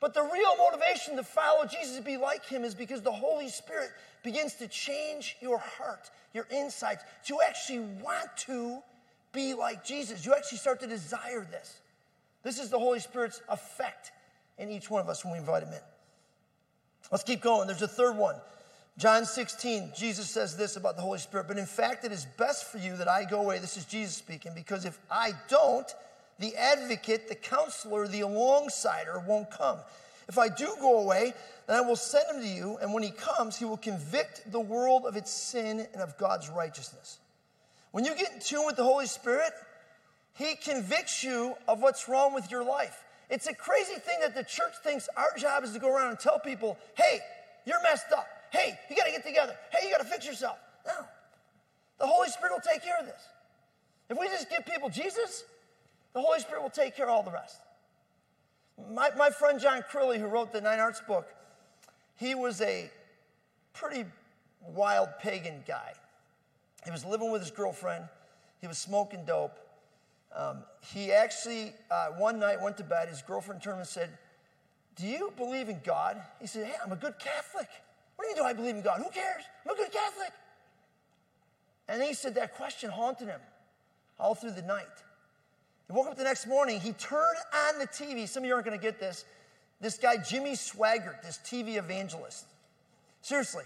But 0.00 0.14
the 0.14 0.22
real 0.22 0.56
motivation 0.58 1.16
to 1.16 1.24
follow 1.24 1.64
Jesus, 1.66 1.96
to 1.96 2.02
be 2.02 2.16
like 2.16 2.44
him, 2.44 2.64
is 2.64 2.74
because 2.74 3.02
the 3.02 3.12
Holy 3.12 3.48
Spirit 3.48 3.90
begins 4.22 4.54
to 4.54 4.68
change 4.68 5.36
your 5.40 5.58
heart, 5.58 6.10
your 6.34 6.46
insights. 6.50 7.02
You 7.26 7.40
actually 7.46 7.80
want 7.80 8.28
to 8.46 8.78
be 9.32 9.54
like 9.54 9.84
Jesus. 9.84 10.24
You 10.24 10.34
actually 10.34 10.58
start 10.58 10.80
to 10.80 10.86
desire 10.86 11.46
this. 11.50 11.80
This 12.48 12.58
is 12.58 12.70
the 12.70 12.78
Holy 12.78 12.98
Spirit's 12.98 13.42
effect 13.50 14.10
in 14.56 14.70
each 14.70 14.88
one 14.88 15.02
of 15.02 15.10
us 15.10 15.22
when 15.22 15.34
we 15.34 15.38
invite 15.38 15.62
him 15.62 15.68
in. 15.68 15.80
Let's 17.12 17.22
keep 17.22 17.42
going. 17.42 17.66
There's 17.66 17.82
a 17.82 17.86
third 17.86 18.16
one. 18.16 18.36
John 18.96 19.26
16, 19.26 19.92
Jesus 19.94 20.30
says 20.30 20.56
this 20.56 20.76
about 20.76 20.96
the 20.96 21.02
Holy 21.02 21.18
Spirit. 21.18 21.46
But 21.46 21.58
in 21.58 21.66
fact, 21.66 22.06
it 22.06 22.10
is 22.10 22.26
best 22.38 22.72
for 22.72 22.78
you 22.78 22.96
that 22.96 23.06
I 23.06 23.26
go 23.26 23.42
away. 23.42 23.58
This 23.58 23.76
is 23.76 23.84
Jesus 23.84 24.14
speaking, 24.14 24.52
because 24.54 24.86
if 24.86 24.98
I 25.10 25.32
don't, 25.50 25.86
the 26.38 26.56
advocate, 26.56 27.28
the 27.28 27.34
counselor, 27.34 28.08
the 28.08 28.20
alongsider 28.20 29.26
won't 29.26 29.50
come. 29.50 29.76
If 30.26 30.38
I 30.38 30.48
do 30.48 30.74
go 30.80 31.00
away, 31.00 31.34
then 31.66 31.76
I 31.76 31.82
will 31.82 31.96
send 31.96 32.34
him 32.34 32.40
to 32.40 32.48
you, 32.48 32.78
and 32.80 32.94
when 32.94 33.02
he 33.02 33.10
comes, 33.10 33.58
he 33.58 33.66
will 33.66 33.76
convict 33.76 34.50
the 34.50 34.58
world 34.58 35.04
of 35.04 35.16
its 35.16 35.30
sin 35.30 35.86
and 35.92 36.00
of 36.00 36.16
God's 36.16 36.48
righteousness. 36.48 37.18
When 37.90 38.06
you 38.06 38.14
get 38.14 38.32
in 38.32 38.40
tune 38.40 38.64
with 38.64 38.76
the 38.76 38.84
Holy 38.84 39.06
Spirit, 39.06 39.52
he 40.38 40.54
convicts 40.54 41.24
you 41.24 41.56
of 41.66 41.82
what's 41.82 42.08
wrong 42.08 42.32
with 42.32 42.48
your 42.48 42.62
life. 42.64 43.02
It's 43.28 43.48
a 43.48 43.54
crazy 43.54 43.94
thing 43.94 44.18
that 44.20 44.36
the 44.36 44.44
church 44.44 44.72
thinks 44.84 45.08
our 45.16 45.36
job 45.36 45.64
is 45.64 45.72
to 45.72 45.80
go 45.80 45.92
around 45.92 46.10
and 46.10 46.18
tell 46.18 46.38
people, 46.38 46.78
hey, 46.96 47.18
you're 47.66 47.82
messed 47.82 48.12
up. 48.16 48.28
Hey, 48.52 48.78
you 48.88 48.96
got 48.96 49.06
to 49.06 49.10
get 49.10 49.26
together. 49.26 49.56
Hey, 49.72 49.86
you 49.86 49.92
got 49.92 50.00
to 50.00 50.08
fix 50.08 50.24
yourself. 50.24 50.56
No. 50.86 51.04
The 51.98 52.06
Holy 52.06 52.28
Spirit 52.28 52.52
will 52.52 52.72
take 52.72 52.84
care 52.84 52.94
of 53.00 53.06
this. 53.06 53.20
If 54.08 54.16
we 54.16 54.28
just 54.28 54.48
give 54.48 54.64
people 54.64 54.88
Jesus, 54.88 55.42
the 56.14 56.20
Holy 56.20 56.38
Spirit 56.38 56.62
will 56.62 56.70
take 56.70 56.96
care 56.96 57.06
of 57.06 57.10
all 57.10 57.24
the 57.24 57.32
rest. 57.32 57.56
My, 58.94 59.10
my 59.18 59.30
friend 59.30 59.58
John 59.60 59.82
Crilly, 59.90 60.20
who 60.20 60.26
wrote 60.26 60.52
the 60.52 60.60
Nine 60.60 60.78
Arts 60.78 61.02
book, 61.06 61.26
he 62.14 62.36
was 62.36 62.60
a 62.60 62.88
pretty 63.72 64.04
wild 64.62 65.08
pagan 65.20 65.64
guy. 65.66 65.94
He 66.84 66.92
was 66.92 67.04
living 67.04 67.32
with 67.32 67.42
his 67.42 67.50
girlfriend, 67.50 68.04
he 68.60 68.68
was 68.68 68.78
smoking 68.78 69.24
dope. 69.24 69.58
Um, 70.34 70.62
he 70.92 71.12
actually, 71.12 71.72
uh, 71.90 72.08
one 72.18 72.38
night, 72.38 72.60
went 72.60 72.76
to 72.78 72.84
bed. 72.84 73.08
His 73.08 73.22
girlfriend 73.22 73.62
turned 73.62 73.78
and 73.78 73.88
said, 73.88 74.10
Do 74.96 75.06
you 75.06 75.32
believe 75.36 75.68
in 75.68 75.80
God? 75.84 76.20
He 76.40 76.46
said, 76.46 76.66
Hey, 76.66 76.74
I'm 76.84 76.92
a 76.92 76.96
good 76.96 77.18
Catholic. 77.18 77.68
What 78.16 78.24
do 78.24 78.30
you 78.30 78.36
do 78.36 78.42
I 78.42 78.52
believe 78.52 78.74
in 78.74 78.82
God? 78.82 78.98
Who 78.98 79.10
cares? 79.10 79.44
I'm 79.64 79.74
a 79.74 79.76
good 79.76 79.92
Catholic. 79.92 80.32
And 81.88 82.02
he 82.02 82.12
said 82.14 82.34
that 82.34 82.54
question 82.56 82.90
haunted 82.90 83.28
him 83.28 83.40
all 84.18 84.34
through 84.34 84.52
the 84.52 84.62
night. 84.62 84.84
He 85.86 85.92
woke 85.94 86.08
up 86.08 86.16
the 86.16 86.24
next 86.24 86.46
morning, 86.46 86.80
he 86.80 86.92
turned 86.92 87.38
on 87.54 87.78
the 87.78 87.86
TV. 87.86 88.28
Some 88.28 88.42
of 88.42 88.46
you 88.46 88.54
aren't 88.54 88.66
going 88.66 88.78
to 88.78 88.82
get 88.82 89.00
this. 89.00 89.24
This 89.80 89.96
guy, 89.96 90.16
Jimmy 90.18 90.52
Swaggart, 90.52 91.22
this 91.22 91.38
TV 91.38 91.76
evangelist. 91.76 92.44
Seriously. 93.22 93.64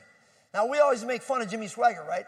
Now, 0.55 0.67
we 0.67 0.79
always 0.79 1.05
make 1.05 1.23
fun 1.23 1.41
of 1.41 1.51
Jimmy 1.51 1.67
Swaggart, 1.67 2.07
right? 2.07 2.27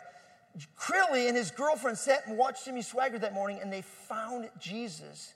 Crilly 0.78 1.28
and 1.28 1.36
his 1.36 1.50
girlfriend 1.50 1.98
sat 1.98 2.26
and 2.26 2.38
watched 2.38 2.64
Jimmy 2.64 2.82
Swaggart 2.82 3.20
that 3.20 3.34
morning, 3.34 3.58
and 3.60 3.72
they 3.72 3.82
found 3.82 4.48
Jesus 4.60 5.34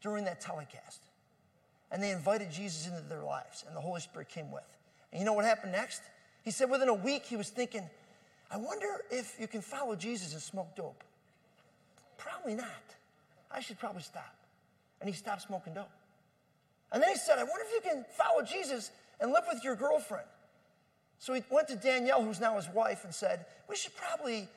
during 0.00 0.24
that 0.24 0.40
telecast. 0.40 1.02
And 1.90 2.02
they 2.02 2.10
invited 2.10 2.50
Jesus 2.50 2.86
into 2.86 3.02
their 3.08 3.22
lives, 3.22 3.64
and 3.66 3.76
the 3.76 3.80
Holy 3.80 4.00
Spirit 4.00 4.28
came 4.28 4.50
with. 4.50 4.64
And 5.12 5.20
you 5.20 5.26
know 5.26 5.34
what 5.34 5.44
happened 5.44 5.72
next? 5.72 6.02
He 6.44 6.50
said 6.50 6.70
within 6.70 6.88
a 6.88 6.94
week, 6.94 7.24
he 7.24 7.36
was 7.36 7.50
thinking, 7.50 7.88
I 8.50 8.56
wonder 8.56 8.86
if 9.10 9.36
you 9.38 9.46
can 9.46 9.60
follow 9.60 9.96
Jesus 9.96 10.32
and 10.32 10.42
smoke 10.42 10.74
dope. 10.76 11.04
Probably 12.18 12.54
not. 12.54 12.68
I 13.50 13.60
should 13.60 13.78
probably 13.78 14.02
stop. 14.02 14.34
And 15.00 15.08
he 15.08 15.14
stopped 15.14 15.42
smoking 15.42 15.74
dope. 15.74 15.90
And 16.92 17.02
then 17.02 17.10
he 17.10 17.16
said, 17.16 17.38
I 17.38 17.44
wonder 17.44 17.64
if 17.66 17.84
you 17.84 17.90
can 17.90 18.04
follow 18.16 18.42
Jesus 18.42 18.90
and 19.20 19.30
live 19.32 19.44
with 19.52 19.62
your 19.64 19.76
girlfriend. 19.76 20.26
So 21.18 21.32
he 21.32 21.42
went 21.50 21.68
to 21.68 21.76
Danielle, 21.76 22.22
who's 22.22 22.40
now 22.40 22.56
his 22.56 22.68
wife, 22.68 23.04
and 23.04 23.14
said, 23.14 23.46
We 23.68 23.76
should 23.76 23.94
probably 23.96 24.48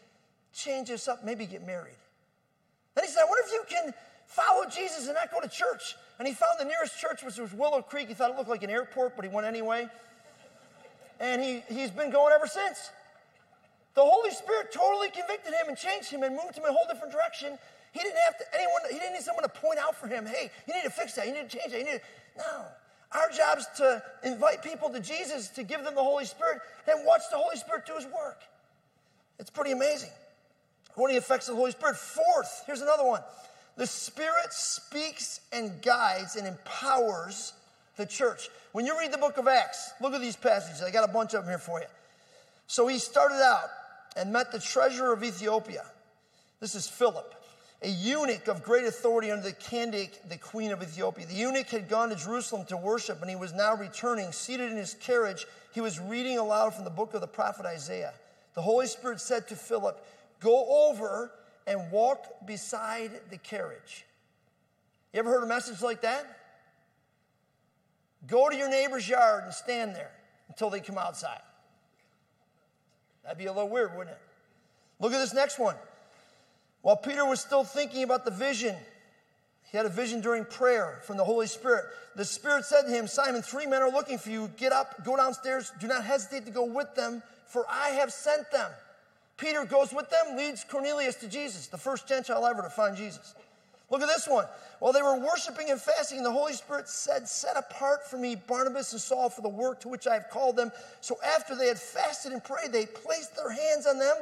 change 0.54 0.90
this 0.90 1.08
up, 1.08 1.24
maybe 1.24 1.46
get 1.46 1.66
married. 1.66 1.96
Then 2.96 3.06
he 3.06 3.12
said, 3.12 3.22
I 3.22 3.26
wonder 3.26 3.44
if 3.46 3.54
you 3.54 3.64
can 3.70 3.94
follow 4.26 4.66
Jesus 4.66 5.06
and 5.06 5.16
not 5.16 5.32
go 5.32 5.40
to 5.40 5.48
church. 5.48 5.96
And 6.20 6.28
he 6.28 6.34
found 6.34 6.60
the 6.60 6.66
nearest 6.66 7.00
church, 7.00 7.24
which 7.24 7.38
was 7.38 7.54
Willow 7.54 7.82
Creek. 7.82 8.08
He 8.08 8.14
thought 8.14 8.32
it 8.32 8.38
looked 8.38 8.50
like 8.50 8.64
an 8.64 8.70
airport, 8.70 9.16
but 9.16 9.24
he 9.24 9.30
went 9.30 9.48
anyway. 9.48 9.88
And 11.20 11.42
he, 11.42 11.64
he's 11.70 11.92
been 11.92 12.12
going 12.12 12.34
ever 12.34 12.48
since. 12.48 12.92
The 13.96 14.04
Holy 14.04 14.32
Spirit 14.32 14.72
totally 14.72 15.10
convicted 15.10 15.54
him 15.54 15.70
and 15.70 15.78
changed 15.78 16.12
him 16.12 16.24
and 16.24 16.36
moved 16.36 16.56
him 16.56 16.64
in 16.64 16.70
a 16.70 16.74
whole 16.74 16.86
different 16.88 17.12
direction. 17.12 17.58
He 17.92 18.00
didn't 18.00 18.20
have 18.26 18.38
to, 18.38 18.44
anyone, 18.54 18.82
he 18.92 19.00
didn't 19.00 19.14
need 19.14 19.24
someone 19.24 19.44
to 19.44 19.50
point 19.50 19.80
out 19.80 19.96
for 19.96 20.08
him, 20.08 20.26
hey, 20.26 20.52
you 20.68 20.74
need 20.76 20.84
to 20.84 20.92
fix 20.92 21.14
that, 21.14 21.26
you 21.26 21.34
need 21.34 21.50
to 21.50 21.58
change 21.58 21.72
that, 21.72 21.80
you 21.80 21.86
need 21.86 22.00
to, 22.00 22.02
no. 22.38 22.66
Our 23.12 23.30
job 23.30 23.58
is 23.60 23.68
to 23.78 24.04
invite 24.24 24.64
people 24.64 24.90
to 24.90 25.00
Jesus, 25.00 25.50
to 25.50 25.64
give 25.64 25.84
them 25.84 25.96
the 25.96 26.04
Holy 26.04 26.26
Spirit, 26.26 26.60
then 26.86 26.98
watch 27.06 27.22
the 27.32 27.38
Holy 27.38 27.56
Spirit 27.56 27.86
do 27.86 27.96
his 27.96 28.06
work. 28.06 28.42
It's 29.40 29.50
pretty 29.50 29.72
amazing. 29.72 30.10
One 30.96 31.10
of 31.12 31.14
the 31.14 31.20
effects 31.20 31.48
of 31.48 31.54
the 31.56 31.60
Holy 31.60 31.72
Spirit. 31.72 31.96
Fourth, 31.96 32.64
here's 32.66 32.82
another 32.82 33.06
one. 33.06 33.22
The 33.78 33.88
Spirit 33.88 34.52
speaks 34.52 35.40
and 35.54 35.82
guides 35.82 36.36
and 36.36 36.48
empowers 36.48 37.54
the 37.96 38.06
church. 38.06 38.50
When 38.72 38.86
you 38.86 38.98
read 39.00 39.14
the 39.14 39.18
book 39.18 39.38
of 39.38 39.48
Acts, 39.48 39.92
look 40.02 40.14
at 40.14 40.22
these 40.22 40.36
passages. 40.36 40.82
I 40.82 40.92
got 40.92 41.08
a 41.08 41.12
bunch 41.12 41.34
of 41.34 41.44
them 41.44 41.50
here 41.50 41.60
for 41.60 41.80
you. 41.80 41.88
So 42.66 42.88
he 42.88 42.98
started 42.98 43.42
out 43.42 43.70
and 44.16 44.34
met 44.34 44.52
the 44.52 44.60
treasurer 44.60 45.14
of 45.14 45.24
Ethiopia. 45.24 45.86
This 46.60 46.76
is 46.76 46.88
Philip 46.88 47.34
a 47.82 47.90
eunuch 47.90 48.48
of 48.48 48.64
great 48.64 48.86
authority 48.86 49.30
under 49.30 49.44
the 49.44 49.54
Candace, 49.54 50.20
the 50.28 50.38
queen 50.38 50.72
of 50.72 50.82
Ethiopia. 50.82 51.26
The 51.28 51.36
eunuch 51.36 51.68
had 51.68 51.88
gone 51.88 52.10
to 52.10 52.16
Jerusalem 52.16 52.66
to 52.68 52.78
worship, 52.78 53.22
and 53.22 53.30
he 53.30 53.36
was 53.36 53.54
now 53.54 53.76
returning. 53.76 54.32
Seated 54.32 54.72
in 54.72 54.78
his 54.78 54.96
carriage, 54.96 55.46
he 55.74 55.82
was 55.82 56.00
reading 56.00 56.40
aloud 56.40 56.74
from 56.74 56.86
the 56.86 56.90
book 56.90 57.14
of 57.14 57.22
the 57.22 57.28
prophet 57.28 57.66
Isaiah. 57.66 58.14
The 58.56 58.62
Holy 58.62 58.88
Spirit 58.88 59.22
said 59.22 59.48
to 59.50 59.56
Philip, 59.56 60.04
Go 60.40 60.88
over 60.88 61.32
and 61.68 61.92
walk 61.92 62.48
beside 62.48 63.12
the 63.30 63.38
carriage. 63.38 64.06
You 65.14 65.20
ever 65.20 65.30
heard 65.30 65.44
a 65.44 65.48
message 65.48 65.82
like 65.82 66.02
that? 66.02 66.26
Go 68.26 68.50
to 68.50 68.56
your 68.56 68.70
neighbor's 68.70 69.08
yard 69.08 69.44
and 69.44 69.54
stand 69.54 69.96
there 69.96 70.12
until 70.50 70.70
they 70.70 70.80
come 70.80 70.98
outside. 70.98 71.42
That'd 73.24 73.38
be 73.38 73.46
a 73.46 73.54
little 73.54 73.70
weird, 73.70 73.96
wouldn't 73.96 74.16
it? 74.16 74.22
Look 75.00 75.14
at 75.14 75.20
this 75.20 75.34
next 75.34 75.60
one. 75.60 75.76
While 76.88 76.96
Peter 76.96 77.26
was 77.26 77.42
still 77.42 77.66
thinking 77.66 78.04
about 78.04 78.24
the 78.24 78.32
vision, 78.32 78.74
he 79.70 79.76
had 79.76 79.86
a 79.86 79.90
vision 79.90 80.22
during 80.22 80.46
prayer 80.46 81.02
from 81.04 81.18
the 81.18 81.24
Holy 81.26 81.46
Spirit. 81.46 81.84
The 82.16 82.24
Spirit 82.24 82.64
said 82.64 82.84
to 82.84 82.90
him, 82.90 83.08
Simon, 83.08 83.42
three 83.42 83.66
men 83.66 83.82
are 83.82 83.92
looking 83.92 84.18
for 84.18 84.30
you. 84.30 84.50
Get 84.56 84.72
up, 84.72 85.04
go 85.04 85.18
downstairs. 85.18 85.74
Do 85.82 85.88
not 85.88 86.06
hesitate 86.06 86.46
to 86.46 86.52
go 86.52 86.64
with 86.64 86.96
them, 86.96 87.22
for 87.46 87.66
I 87.70 87.90
have 87.90 88.14
sent 88.14 88.50
them. 88.52 88.72
Peter 89.36 89.66
goes 89.66 89.92
with 89.92 90.10
them, 90.10 90.38
leads 90.38 90.64
Cornelius 90.64 91.16
to 91.16 91.28
Jesus, 91.28 91.68
the 91.68 91.78
first 91.78 92.08
Gentile 92.08 92.46
ever 92.46 92.62
to 92.62 92.70
find 92.70 92.96
Jesus. 92.96 93.36
Look 93.90 94.02
at 94.02 94.08
this 94.08 94.26
one. 94.26 94.46
While 94.80 94.94
they 94.94 95.02
were 95.02 95.20
worshiping 95.20 95.70
and 95.70 95.82
fasting, 95.82 96.24
the 96.24 96.32
Holy 96.32 96.54
Spirit 96.54 96.88
said, 96.88 97.28
Set 97.28 97.58
apart 97.58 98.10
for 98.10 98.16
me 98.16 98.36
Barnabas 98.36 98.94
and 98.94 99.02
Saul 99.02 99.30
for 99.30 99.42
the 99.42 99.50
work 99.50 99.82
to 99.82 99.90
which 99.90 100.08
I 100.08 100.14
have 100.14 100.30
called 100.30 100.56
them. 100.56 100.72
So 101.02 101.18
after 101.36 101.54
they 101.54 101.68
had 101.68 101.80
fasted 101.80 102.32
and 102.32 102.42
prayed, 102.42 102.72
they 102.72 102.86
placed 102.86 103.36
their 103.36 103.52
hands 103.52 103.86
on 103.86 104.00
them 104.00 104.16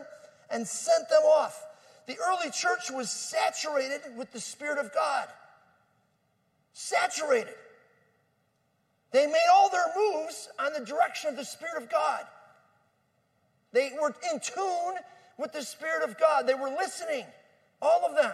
and 0.49 0.67
sent 0.67 1.07
them 1.09 1.21
off 1.25 1.63
the 2.07 2.17
early 2.19 2.51
church 2.51 2.91
was 2.91 3.11
saturated 3.11 4.01
with 4.15 4.31
the 4.31 4.39
Spirit 4.39 4.77
of 4.77 4.93
God. 4.93 5.27
Saturated. 6.73 7.55
They 9.11 9.27
made 9.27 9.47
all 9.53 9.69
their 9.69 9.85
moves 9.95 10.49
on 10.59 10.73
the 10.73 10.85
direction 10.85 11.29
of 11.29 11.37
the 11.37 11.45
Spirit 11.45 11.81
of 11.81 11.89
God. 11.89 12.25
They 13.71 13.91
were 13.99 14.13
in 14.31 14.39
tune 14.39 14.95
with 15.37 15.53
the 15.53 15.61
Spirit 15.61 16.07
of 16.07 16.19
God. 16.19 16.47
They 16.47 16.53
were 16.53 16.69
listening, 16.69 17.25
all 17.81 18.05
of 18.05 18.15
them, 18.15 18.33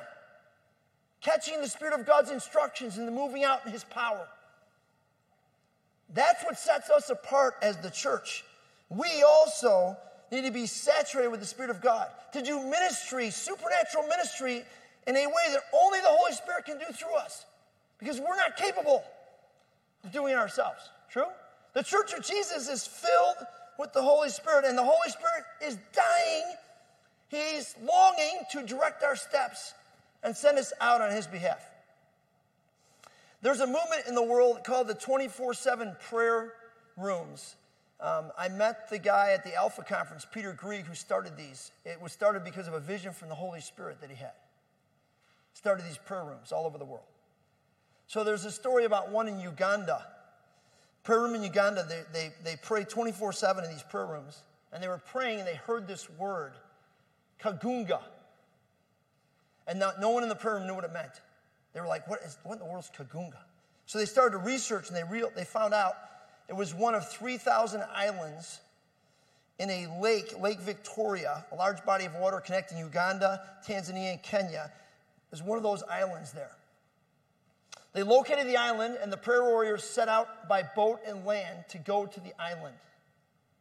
catching 1.21 1.61
the 1.61 1.67
Spirit 1.67 1.99
of 1.99 2.05
God's 2.05 2.31
instructions 2.31 2.97
and 2.97 3.07
the 3.07 3.11
moving 3.11 3.43
out 3.43 3.65
in 3.65 3.71
His 3.71 3.83
power. 3.83 4.27
That's 6.13 6.43
what 6.43 6.59
sets 6.59 6.89
us 6.89 7.09
apart 7.09 7.55
as 7.61 7.77
the 7.77 7.89
church. 7.89 8.43
We 8.89 9.23
also 9.25 9.97
need 10.31 10.45
to 10.45 10.51
be 10.51 10.65
saturated 10.65 11.29
with 11.29 11.39
the 11.39 11.45
Spirit 11.45 11.69
of 11.69 11.81
God, 11.81 12.07
to 12.33 12.41
do 12.41 12.59
ministry, 12.63 13.29
supernatural 13.29 14.07
ministry, 14.07 14.63
in 15.07 15.15
a 15.15 15.25
way 15.25 15.45
that 15.51 15.61
only 15.73 15.99
the 15.99 16.07
Holy 16.07 16.33
Spirit 16.33 16.65
can 16.65 16.77
do 16.77 16.85
through 16.93 17.15
us, 17.15 17.45
because 17.99 18.19
we're 18.19 18.35
not 18.37 18.55
capable 18.55 19.03
of 20.03 20.11
doing 20.11 20.33
it 20.33 20.37
ourselves. 20.37 20.89
True? 21.09 21.25
The 21.73 21.83
church 21.83 22.13
of 22.13 22.25
Jesus 22.25 22.69
is 22.69 22.87
filled 22.87 23.47
with 23.77 23.93
the 23.93 24.01
Holy 24.01 24.29
Spirit, 24.29 24.65
and 24.65 24.77
the 24.77 24.83
Holy 24.83 25.09
Spirit 25.09 25.43
is 25.63 25.77
dying. 25.93 26.43
He's 27.29 27.75
longing 27.81 28.41
to 28.51 28.63
direct 28.63 29.03
our 29.03 29.15
steps 29.15 29.73
and 30.23 30.35
send 30.35 30.57
us 30.57 30.71
out 30.79 31.01
on 31.01 31.11
His 31.11 31.27
behalf. 31.27 31.65
There's 33.41 33.59
a 33.59 33.65
movement 33.65 34.03
in 34.07 34.15
the 34.15 34.23
world 34.23 34.63
called 34.63 34.87
the 34.87 34.93
24 34.93 35.53
7 35.53 35.95
prayer 36.09 36.53
rooms. 36.95 37.55
Um, 38.01 38.31
I 38.35 38.49
met 38.49 38.89
the 38.89 38.97
guy 38.97 39.31
at 39.33 39.43
the 39.43 39.53
Alpha 39.53 39.83
conference, 39.83 40.25
Peter 40.29 40.53
Greig, 40.53 40.85
who 40.85 40.95
started 40.95 41.37
these. 41.37 41.71
It 41.85 42.01
was 42.01 42.11
started 42.11 42.43
because 42.43 42.67
of 42.67 42.73
a 42.73 42.79
vision 42.79 43.13
from 43.13 43.29
the 43.29 43.35
Holy 43.35 43.61
Spirit 43.61 44.01
that 44.01 44.09
he 44.09 44.15
had. 44.15 44.33
Started 45.53 45.85
these 45.85 45.99
prayer 45.99 46.23
rooms 46.23 46.51
all 46.51 46.65
over 46.65 46.79
the 46.79 46.85
world. 46.85 47.05
So 48.07 48.23
there's 48.23 48.45
a 48.45 48.51
story 48.51 48.85
about 48.85 49.11
one 49.11 49.27
in 49.27 49.39
Uganda. 49.39 50.05
Prayer 51.03 51.21
room 51.21 51.35
in 51.35 51.43
Uganda, 51.43 51.85
they, 51.87 52.01
they, 52.11 52.33
they 52.43 52.55
pray 52.55 52.83
24 52.83 53.33
7 53.33 53.63
in 53.63 53.71
these 53.71 53.83
prayer 53.83 54.07
rooms. 54.07 54.41
And 54.73 54.81
they 54.81 54.87
were 54.87 54.97
praying 54.97 55.39
and 55.39 55.47
they 55.47 55.55
heard 55.55 55.87
this 55.87 56.09
word, 56.09 56.53
kagunga. 57.39 58.01
And 59.67 59.79
not, 59.79 59.99
no 59.99 60.09
one 60.09 60.23
in 60.23 60.29
the 60.29 60.35
prayer 60.35 60.55
room 60.55 60.65
knew 60.65 60.73
what 60.73 60.85
it 60.85 60.93
meant. 60.93 61.21
They 61.73 61.81
were 61.81 61.87
like, 61.87 62.07
what, 62.09 62.21
is, 62.25 62.37
what 62.43 62.53
in 62.53 62.59
the 62.59 62.65
world 62.65 62.83
is 62.83 62.91
kagunga? 62.97 63.37
So 63.85 63.99
they 63.99 64.05
started 64.05 64.31
to 64.31 64.37
research 64.39 64.87
and 64.87 64.97
they, 64.97 65.03
real, 65.03 65.31
they 65.35 65.43
found 65.43 65.73
out 65.73 65.95
it 66.51 66.57
was 66.57 66.75
one 66.75 66.95
of 66.95 67.07
3,000 67.07 67.81
islands 67.95 68.59
in 69.57 69.69
a 69.69 69.87
lake, 70.01 70.37
Lake 70.37 70.59
Victoria, 70.59 71.45
a 71.49 71.55
large 71.55 71.81
body 71.85 72.03
of 72.03 72.13
water 72.15 72.41
connecting 72.41 72.77
Uganda, 72.77 73.41
Tanzania, 73.65 74.11
and 74.11 74.21
Kenya. 74.21 74.69
It 74.69 75.31
was 75.31 75.41
one 75.41 75.55
of 75.55 75.63
those 75.63 75.81
islands 75.83 76.33
there. 76.33 76.51
They 77.93 78.03
located 78.03 78.47
the 78.47 78.57
island, 78.57 78.97
and 79.01 79.13
the 79.13 79.17
prayer 79.17 79.45
warriors 79.45 79.85
set 79.85 80.09
out 80.09 80.49
by 80.49 80.61
boat 80.61 80.99
and 81.07 81.25
land 81.25 81.63
to 81.69 81.77
go 81.77 82.05
to 82.05 82.19
the 82.19 82.33
island 82.37 82.75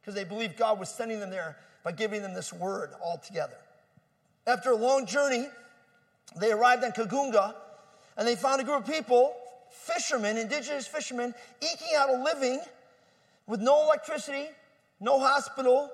because 0.01 0.17
they 0.17 0.25
believed 0.25 0.57
God 0.57 0.81
was 0.81 0.89
sending 0.89 1.21
them 1.21 1.31
there 1.31 1.59
by 1.85 1.93
giving 1.93 2.23
them 2.23 2.35
this 2.35 2.53
word 2.53 2.91
altogether. 3.01 3.59
After 4.49 4.73
a 4.73 4.77
long 4.77 5.07
journey, 5.07 5.47
they 6.41 6.51
arrived 6.51 6.83
on 6.83 6.91
Kagunga 6.91 7.55
and 8.17 8.27
they 8.27 8.35
found 8.35 8.61
a 8.61 8.65
group 8.65 8.81
of 8.81 8.93
people, 8.93 9.37
fishermen, 9.71 10.37
indigenous 10.37 10.89
fishermen, 10.89 11.35
eking 11.61 11.95
out 11.97 12.11
a 12.11 12.21
living 12.21 12.61
with 13.51 13.61
no 13.61 13.83
electricity, 13.83 14.47
no 15.01 15.19
hospital, 15.19 15.91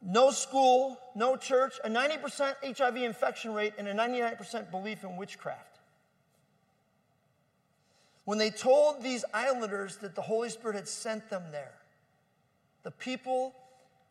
no 0.00 0.30
school, 0.30 0.98
no 1.14 1.36
church, 1.36 1.74
a 1.84 1.90
90% 1.90 2.54
HIV 2.74 2.96
infection 2.96 3.52
rate, 3.52 3.74
and 3.76 3.86
a 3.86 3.92
99% 3.92 4.70
belief 4.70 5.04
in 5.04 5.14
witchcraft. 5.18 5.78
When 8.24 8.38
they 8.38 8.48
told 8.48 9.02
these 9.02 9.26
islanders 9.34 9.98
that 9.98 10.14
the 10.14 10.22
Holy 10.22 10.48
Spirit 10.48 10.74
had 10.74 10.88
sent 10.88 11.28
them 11.28 11.42
there, 11.52 11.74
the 12.82 12.90
people 12.90 13.54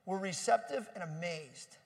were 0.06 0.20
receptive 0.20 0.88
and 0.94 1.04
amazed. 1.04 1.78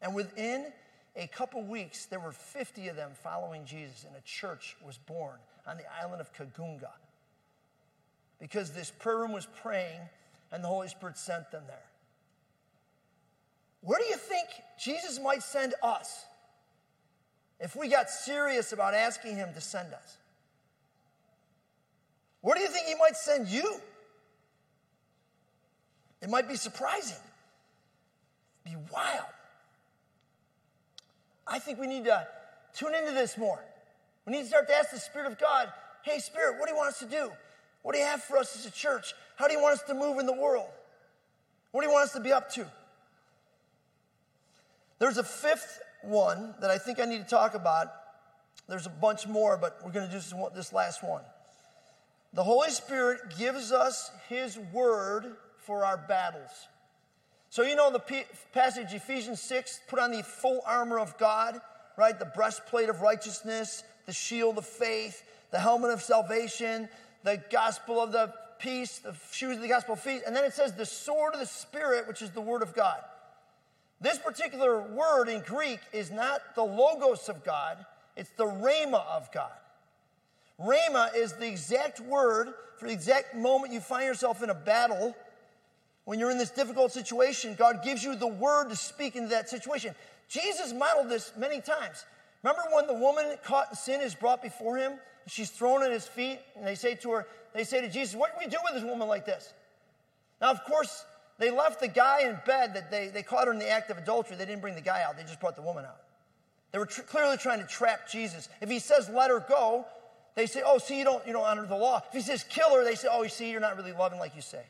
And 0.00 0.14
within 0.14 0.72
a 1.16 1.26
couple 1.26 1.62
weeks, 1.62 2.06
there 2.06 2.18
were 2.18 2.32
50 2.32 2.88
of 2.88 2.96
them 2.96 3.10
following 3.12 3.66
Jesus, 3.66 4.06
and 4.08 4.16
a 4.16 4.22
church 4.22 4.74
was 4.82 4.96
born 4.96 5.36
on 5.66 5.76
the 5.76 5.84
island 6.02 6.22
of 6.22 6.32
Kagunga 6.32 6.92
because 8.40 8.70
this 8.70 8.90
prayer 8.90 9.18
room 9.18 9.32
was 9.32 9.46
praying 9.62 10.00
and 10.52 10.62
the 10.62 10.68
Holy 10.68 10.88
Spirit 10.88 11.18
sent 11.18 11.50
them 11.50 11.62
there. 11.66 11.82
Where 13.80 13.98
do 13.98 14.06
you 14.06 14.16
think 14.16 14.48
Jesus 14.78 15.20
might 15.20 15.42
send 15.42 15.74
us 15.82 16.24
if 17.60 17.76
we 17.76 17.88
got 17.88 18.10
serious 18.10 18.72
about 18.72 18.94
asking 18.94 19.36
Him 19.36 19.50
to 19.54 19.60
send 19.60 19.92
us? 19.92 20.18
Where 22.40 22.54
do 22.54 22.60
you 22.60 22.68
think 22.68 22.86
He 22.86 22.94
might 22.94 23.16
send 23.16 23.48
you? 23.48 23.80
It 26.20 26.28
might 26.28 26.48
be 26.48 26.56
surprising, 26.56 27.16
be 28.64 28.74
wild. 28.92 29.24
I 31.46 31.58
think 31.58 31.78
we 31.78 31.86
need 31.86 32.04
to 32.04 32.26
tune 32.74 32.94
into 32.94 33.12
this 33.12 33.38
more. 33.38 33.64
We 34.26 34.32
need 34.32 34.42
to 34.42 34.48
start 34.48 34.68
to 34.68 34.74
ask 34.74 34.90
the 34.90 34.98
Spirit 34.98 35.30
of 35.32 35.38
God, 35.38 35.72
hey, 36.02 36.18
Spirit, 36.18 36.58
what 36.58 36.66
do 36.66 36.72
you 36.72 36.76
want 36.76 36.90
us 36.90 36.98
to 36.98 37.06
do? 37.06 37.30
What 37.82 37.94
do 37.94 38.00
you 38.00 38.06
have 38.06 38.22
for 38.22 38.36
us 38.36 38.56
as 38.56 38.66
a 38.66 38.70
church? 38.70 39.14
How 39.36 39.46
do 39.46 39.54
you 39.54 39.62
want 39.62 39.74
us 39.74 39.82
to 39.84 39.94
move 39.94 40.18
in 40.18 40.26
the 40.26 40.32
world? 40.32 40.68
What 41.70 41.82
do 41.82 41.86
you 41.86 41.92
want 41.92 42.04
us 42.04 42.12
to 42.14 42.20
be 42.20 42.32
up 42.32 42.50
to? 42.54 42.66
There's 44.98 45.18
a 45.18 45.24
fifth 45.24 45.80
one 46.02 46.54
that 46.60 46.70
I 46.70 46.78
think 46.78 46.98
I 47.00 47.04
need 47.04 47.18
to 47.18 47.28
talk 47.28 47.54
about. 47.54 47.92
There's 48.68 48.86
a 48.86 48.90
bunch 48.90 49.26
more, 49.26 49.56
but 49.56 49.78
we're 49.84 49.92
going 49.92 50.06
to 50.06 50.12
do 50.12 50.20
this 50.54 50.72
last 50.72 51.02
one. 51.02 51.22
The 52.34 52.42
Holy 52.42 52.70
Spirit 52.70 53.20
gives 53.38 53.72
us 53.72 54.10
His 54.28 54.58
word 54.72 55.36
for 55.58 55.84
our 55.84 55.96
battles. 55.96 56.50
So, 57.50 57.62
you 57.62 57.76
know 57.76 57.90
the 57.90 58.24
passage, 58.52 58.92
Ephesians 58.92 59.40
6, 59.40 59.80
put 59.88 59.98
on 59.98 60.10
the 60.10 60.22
full 60.22 60.60
armor 60.66 60.98
of 60.98 61.16
God, 61.16 61.60
right? 61.96 62.18
The 62.18 62.26
breastplate 62.26 62.90
of 62.90 63.00
righteousness, 63.00 63.82
the 64.04 64.12
shield 64.12 64.58
of 64.58 64.66
faith, 64.66 65.22
the 65.50 65.58
helmet 65.58 65.90
of 65.90 66.02
salvation, 66.02 66.88
the 67.28 67.42
gospel 67.50 68.00
of 68.00 68.12
the 68.12 68.32
peace, 68.58 68.98
the 68.98 69.14
shoes 69.32 69.56
of 69.56 69.62
the 69.62 69.68
gospel 69.68 69.94
of 69.94 70.04
peace. 70.04 70.22
And 70.26 70.34
then 70.34 70.44
it 70.44 70.54
says 70.54 70.72
the 70.72 70.86
sword 70.86 71.34
of 71.34 71.40
the 71.40 71.46
Spirit, 71.46 72.08
which 72.08 72.22
is 72.22 72.30
the 72.30 72.40
word 72.40 72.62
of 72.62 72.74
God. 72.74 72.98
This 74.00 74.18
particular 74.18 74.80
word 74.80 75.28
in 75.28 75.42
Greek 75.42 75.80
is 75.92 76.10
not 76.10 76.54
the 76.54 76.62
logos 76.62 77.28
of 77.28 77.44
God, 77.44 77.84
it's 78.16 78.30
the 78.30 78.46
rhema 78.46 79.04
of 79.06 79.30
God. 79.32 79.52
Rhema 80.60 81.14
is 81.14 81.34
the 81.34 81.46
exact 81.46 82.00
word 82.00 82.52
for 82.78 82.86
the 82.86 82.92
exact 82.92 83.34
moment 83.34 83.72
you 83.72 83.80
find 83.80 84.06
yourself 84.06 84.42
in 84.42 84.50
a 84.50 84.54
battle. 84.54 85.14
When 86.04 86.18
you're 86.18 86.30
in 86.30 86.38
this 86.38 86.50
difficult 86.50 86.92
situation, 86.92 87.54
God 87.58 87.82
gives 87.84 88.02
you 88.02 88.16
the 88.16 88.26
word 88.26 88.70
to 88.70 88.76
speak 88.76 89.14
into 89.14 89.28
that 89.30 89.48
situation. 89.48 89.94
Jesus 90.28 90.72
modeled 90.72 91.10
this 91.10 91.32
many 91.36 91.60
times. 91.60 92.04
Remember 92.42 92.62
when 92.72 92.86
the 92.86 92.94
woman 92.94 93.36
caught 93.44 93.70
in 93.70 93.76
sin 93.76 94.00
is 94.00 94.14
brought 94.14 94.42
before 94.42 94.76
him? 94.76 94.92
She's 95.26 95.50
thrown 95.50 95.82
at 95.82 95.90
his 95.90 96.06
feet, 96.06 96.38
and 96.56 96.66
they 96.66 96.74
say 96.74 96.94
to 96.96 97.10
her, 97.10 97.26
they 97.52 97.64
say 97.64 97.80
to 97.80 97.88
Jesus, 97.88 98.14
What 98.14 98.32
do 98.32 98.44
we 98.44 98.50
do 98.50 98.56
with 98.64 98.74
this 98.80 98.84
woman 98.88 99.08
like 99.08 99.26
this? 99.26 99.52
Now, 100.40 100.50
of 100.50 100.64
course, 100.64 101.04
they 101.38 101.50
left 101.50 101.80
the 101.80 101.88
guy 101.88 102.22
in 102.22 102.38
bed 102.46 102.74
that 102.74 102.90
they, 102.90 103.08
they 103.08 103.22
caught 103.22 103.46
her 103.46 103.52
in 103.52 103.58
the 103.58 103.68
act 103.68 103.90
of 103.90 103.98
adultery. 103.98 104.36
They 104.36 104.46
didn't 104.46 104.60
bring 104.60 104.74
the 104.74 104.80
guy 104.80 105.02
out, 105.02 105.16
they 105.16 105.24
just 105.24 105.40
brought 105.40 105.56
the 105.56 105.62
woman 105.62 105.84
out. 105.84 106.00
They 106.70 106.78
were 106.78 106.86
tr- 106.86 107.02
clearly 107.02 107.36
trying 107.36 107.60
to 107.60 107.66
trap 107.66 108.08
Jesus. 108.10 108.48
If 108.60 108.68
he 108.68 108.78
says, 108.78 109.08
let 109.08 109.30
her 109.30 109.44
go, 109.48 109.86
they 110.34 110.46
say, 110.46 110.62
oh, 110.64 110.78
see, 110.78 110.98
you 110.98 111.04
don't, 111.04 111.26
you 111.26 111.32
don't 111.32 111.44
honor 111.44 111.66
the 111.66 111.76
law. 111.76 112.02
If 112.08 112.12
he 112.12 112.20
says, 112.20 112.44
kill 112.44 112.74
her, 112.76 112.84
they 112.84 112.94
say, 112.94 113.08
oh, 113.10 113.22
you 113.22 113.28
see, 113.28 113.50
you're 113.50 113.60
not 113.60 113.76
really 113.76 113.92
loving 113.92 114.18
like 114.18 114.36
you 114.36 114.42
say. 114.42 114.62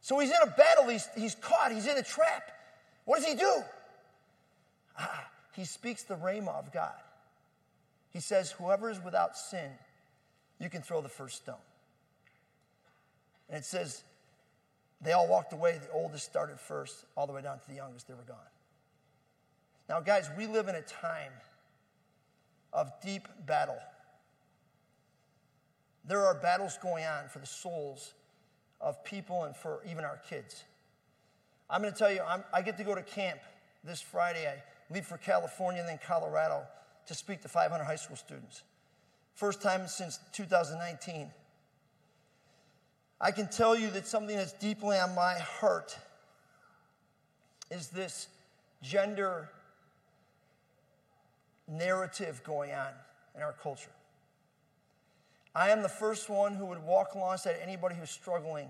So 0.00 0.18
he's 0.20 0.30
in 0.30 0.36
a 0.42 0.46
battle, 0.46 0.88
he's, 0.88 1.08
he's 1.16 1.34
caught, 1.34 1.72
he's 1.72 1.86
in 1.86 1.98
a 1.98 2.02
trap. 2.02 2.50
What 3.04 3.16
does 3.16 3.26
he 3.26 3.34
do? 3.34 3.52
Ah, 4.98 5.28
he 5.58 5.64
speaks 5.64 6.04
the 6.04 6.14
rhema 6.14 6.54
of 6.56 6.72
God. 6.72 6.94
He 8.10 8.20
says, 8.20 8.52
whoever 8.52 8.90
is 8.90 9.02
without 9.02 9.36
sin, 9.36 9.72
you 10.60 10.70
can 10.70 10.82
throw 10.82 11.00
the 11.00 11.08
first 11.08 11.38
stone. 11.38 11.56
And 13.48 13.58
it 13.58 13.64
says, 13.64 14.04
they 15.02 15.10
all 15.10 15.26
walked 15.26 15.52
away. 15.52 15.80
The 15.84 15.90
oldest 15.90 16.24
started 16.24 16.60
first, 16.60 17.06
all 17.16 17.26
the 17.26 17.32
way 17.32 17.42
down 17.42 17.58
to 17.58 17.68
the 17.68 17.74
youngest. 17.74 18.06
They 18.06 18.14
were 18.14 18.22
gone. 18.22 18.36
Now, 19.88 19.98
guys, 19.98 20.30
we 20.38 20.46
live 20.46 20.68
in 20.68 20.76
a 20.76 20.82
time 20.82 21.32
of 22.72 22.92
deep 23.02 23.26
battle. 23.44 23.80
There 26.06 26.24
are 26.24 26.34
battles 26.34 26.78
going 26.80 27.04
on 27.04 27.28
for 27.28 27.40
the 27.40 27.46
souls 27.46 28.14
of 28.80 29.02
people 29.02 29.42
and 29.42 29.56
for 29.56 29.80
even 29.90 30.04
our 30.04 30.20
kids. 30.30 30.62
I'm 31.68 31.82
going 31.82 31.92
to 31.92 31.98
tell 31.98 32.12
you, 32.12 32.20
I'm, 32.24 32.44
i 32.54 32.62
get 32.62 32.76
to 32.76 32.84
go 32.84 32.94
to 32.94 33.02
camp 33.02 33.40
this 33.82 34.00
Friday. 34.00 34.46
I 34.46 34.62
leave 34.90 35.06
for 35.06 35.18
California 35.18 35.80
and 35.80 35.88
then 35.88 35.98
Colorado 36.04 36.62
to 37.06 37.14
speak 37.14 37.42
to 37.42 37.48
500 37.48 37.84
high 37.84 37.96
school 37.96 38.16
students. 38.16 38.62
First 39.34 39.62
time 39.62 39.86
since 39.86 40.18
2019. 40.32 41.30
I 43.20 43.30
can 43.30 43.48
tell 43.48 43.76
you 43.76 43.90
that 43.90 44.06
something 44.06 44.36
that's 44.36 44.52
deeply 44.52 44.96
on 44.98 45.14
my 45.14 45.34
heart 45.34 45.96
is 47.70 47.88
this 47.88 48.28
gender 48.82 49.50
narrative 51.66 52.42
going 52.44 52.72
on 52.72 52.92
in 53.34 53.42
our 53.42 53.52
culture. 53.52 53.90
I 55.54 55.70
am 55.70 55.82
the 55.82 55.88
first 55.88 56.30
one 56.30 56.54
who 56.54 56.66
would 56.66 56.82
walk 56.84 57.14
alongside 57.14 57.56
anybody 57.62 57.96
who's 57.96 58.10
struggling 58.10 58.68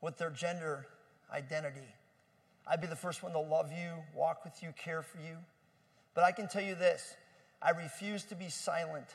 with 0.00 0.16
their 0.16 0.30
gender 0.30 0.86
identity. 1.32 1.94
I'd 2.70 2.80
be 2.80 2.86
the 2.86 2.96
first 2.96 3.22
one 3.22 3.32
to 3.32 3.40
love 3.40 3.72
you, 3.72 3.90
walk 4.14 4.44
with 4.44 4.62
you, 4.62 4.72
care 4.76 5.02
for 5.02 5.18
you. 5.18 5.36
But 6.14 6.24
I 6.24 6.32
can 6.32 6.48
tell 6.48 6.62
you 6.62 6.74
this 6.74 7.16
I 7.62 7.70
refuse 7.70 8.24
to 8.24 8.34
be 8.34 8.48
silent 8.48 9.06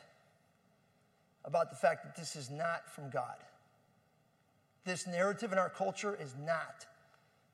about 1.46 1.70
the 1.70 1.76
fact 1.76 2.04
that 2.04 2.16
this 2.16 2.36
is 2.36 2.50
not 2.50 2.90
from 2.90 3.10
God. 3.10 3.36
This 4.86 5.08
narrative 5.08 5.52
in 5.52 5.58
our 5.58 5.70
culture 5.70 6.18
is 6.20 6.36
not 6.46 6.86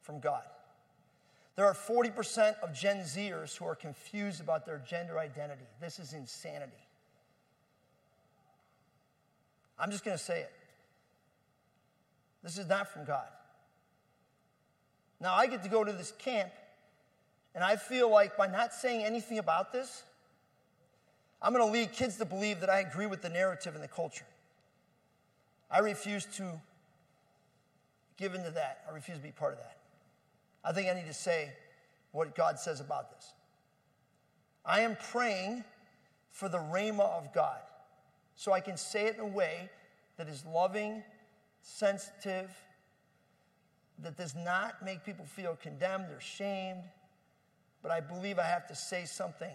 from 0.01 0.19
God. 0.19 0.43
There 1.55 1.65
are 1.65 1.73
40% 1.73 2.55
of 2.63 2.73
Gen 2.73 2.99
Zers 2.99 3.57
who 3.57 3.65
are 3.65 3.75
confused 3.75 4.39
about 4.39 4.65
their 4.65 4.81
gender 4.87 5.19
identity. 5.19 5.65
This 5.81 5.99
is 5.99 6.13
insanity. 6.13 6.71
I'm 9.77 9.91
just 9.91 10.05
going 10.05 10.17
to 10.17 10.23
say 10.23 10.41
it. 10.41 10.51
This 12.43 12.57
is 12.57 12.67
not 12.67 12.87
from 12.87 13.05
God. 13.05 13.27
Now, 15.21 15.33
I 15.33 15.47
get 15.47 15.63
to 15.63 15.69
go 15.69 15.83
to 15.83 15.91
this 15.91 16.11
camp, 16.11 16.51
and 17.53 17.63
I 17.63 17.75
feel 17.75 18.09
like 18.09 18.37
by 18.37 18.47
not 18.47 18.73
saying 18.73 19.03
anything 19.03 19.37
about 19.37 19.73
this, 19.73 20.03
I'm 21.41 21.53
going 21.53 21.65
to 21.65 21.71
lead 21.71 21.93
kids 21.93 22.17
to 22.17 22.25
believe 22.25 22.61
that 22.61 22.69
I 22.69 22.79
agree 22.79 23.05
with 23.05 23.21
the 23.21 23.29
narrative 23.29 23.75
and 23.75 23.83
the 23.83 23.87
culture. 23.87 24.25
I 25.71 25.79
refuse 25.79 26.25
to 26.37 26.59
give 28.17 28.33
into 28.33 28.51
that. 28.51 28.83
I 28.89 28.93
refuse 28.93 29.17
to 29.17 29.23
be 29.23 29.31
part 29.31 29.53
of 29.53 29.59
that. 29.59 29.77
I 30.63 30.73
think 30.73 30.89
I 30.89 30.93
need 30.93 31.07
to 31.07 31.13
say 31.13 31.51
what 32.11 32.35
God 32.35 32.59
says 32.59 32.79
about 32.79 33.11
this. 33.11 33.31
I 34.65 34.81
am 34.81 34.97
praying 35.11 35.63
for 36.29 36.49
the 36.49 36.57
rhema 36.57 37.01
of 37.17 37.33
God 37.33 37.59
so 38.35 38.51
I 38.51 38.59
can 38.59 38.77
say 38.77 39.07
it 39.07 39.15
in 39.15 39.21
a 39.21 39.27
way 39.27 39.69
that 40.17 40.27
is 40.27 40.43
loving, 40.45 41.03
sensitive, 41.61 42.49
that 44.03 44.17
does 44.17 44.35
not 44.35 44.83
make 44.83 45.03
people 45.05 45.25
feel 45.25 45.57
condemned 45.61 46.05
or 46.05 46.19
shamed. 46.19 46.83
But 47.81 47.91
I 47.91 47.99
believe 47.99 48.39
I 48.39 48.43
have 48.43 48.67
to 48.67 48.75
say 48.75 49.05
something, 49.05 49.53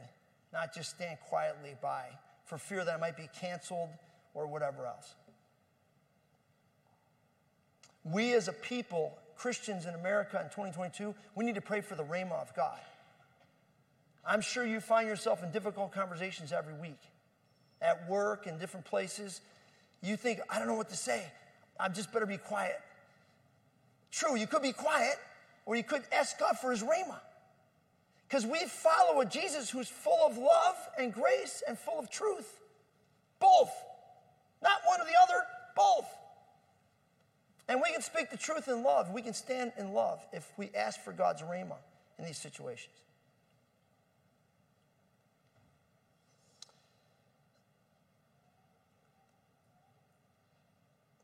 not 0.53 0.75
just 0.75 0.91
stand 0.91 1.19
quietly 1.29 1.75
by 1.81 2.07
for 2.45 2.59
fear 2.59 2.85
that 2.85 2.95
I 2.95 2.99
might 2.99 3.17
be 3.17 3.29
canceled 3.41 3.91
or 4.35 4.47
whatever 4.47 4.87
else. 4.87 5.15
We 8.05 8.35
as 8.35 8.49
a 8.49 8.53
people, 8.53 9.17
Christians 9.37 9.87
in 9.87 9.95
America 9.95 10.39
in 10.39 10.47
2022, 10.47 11.15
we 11.35 11.45
need 11.45 11.55
to 11.55 11.63
pray 11.63 11.81
for 11.81 11.95
the 11.95 12.05
rhema 12.05 12.33
of 12.33 12.55
God. 12.55 12.79
I'm 14.27 14.41
sure 14.41 14.65
you 14.65 14.81
find 14.81 15.09
yourself 15.09 15.43
in 15.43 15.51
difficult 15.51 15.93
conversations 15.93 16.53
every 16.53 16.75
week 16.75 17.01
at 17.83 18.09
work 18.09 18.47
and 18.47 18.59
different 18.59 18.87
places. 18.87 19.41
You 20.03 20.17
think, 20.17 20.41
I 20.49 20.59
don't 20.59 20.69
know 20.69 20.75
what 20.75 20.91
to 20.91 20.97
say. 20.97 21.25
I 21.79 21.89
just 21.89 22.13
better 22.13 22.27
be 22.27 22.37
quiet. 22.37 22.81
True, 24.15 24.37
you 24.37 24.47
could 24.47 24.63
be 24.63 24.73
quiet, 24.73 25.17
or 25.67 25.75
you 25.75 25.83
could 25.83 26.03
ask 26.13 26.39
God 26.39 26.57
for 26.61 26.71
his 26.71 26.83
rhema. 26.83 27.19
Because 28.29 28.47
we 28.47 28.61
follow 28.67 29.21
a 29.21 29.27
Jesus 29.27 29.71
who's 29.71 29.89
full 29.89 30.21
of 30.25 30.39
love 30.39 30.77
and 30.99 31.13
grace 31.13 31.63
and 31.67 31.77
full 31.77 31.99
of 31.99 32.11
truth. 32.11 32.61
Both. 33.41 33.73
Not 34.63 34.79
one 34.87 35.01
or 35.01 35.05
the 35.05 35.19
other, 35.21 35.43
both. 35.77 36.07
And 37.69 37.81
we 37.85 37.93
can 37.93 38.03
speak 38.03 38.31
the 38.31 38.37
truth 38.37 38.69
in 38.69 38.85
love. 38.85 39.11
We 39.11 39.21
can 39.21 39.35
stand 39.35 39.73
in 39.79 39.93
love 39.93 40.25
if 40.33 40.51
we 40.57 40.71
ask 40.77 41.01
for 41.01 41.13
God's 41.13 41.43
rhema 41.43 41.77
in 42.19 42.25
these 42.25 42.39
situations. 42.39 42.95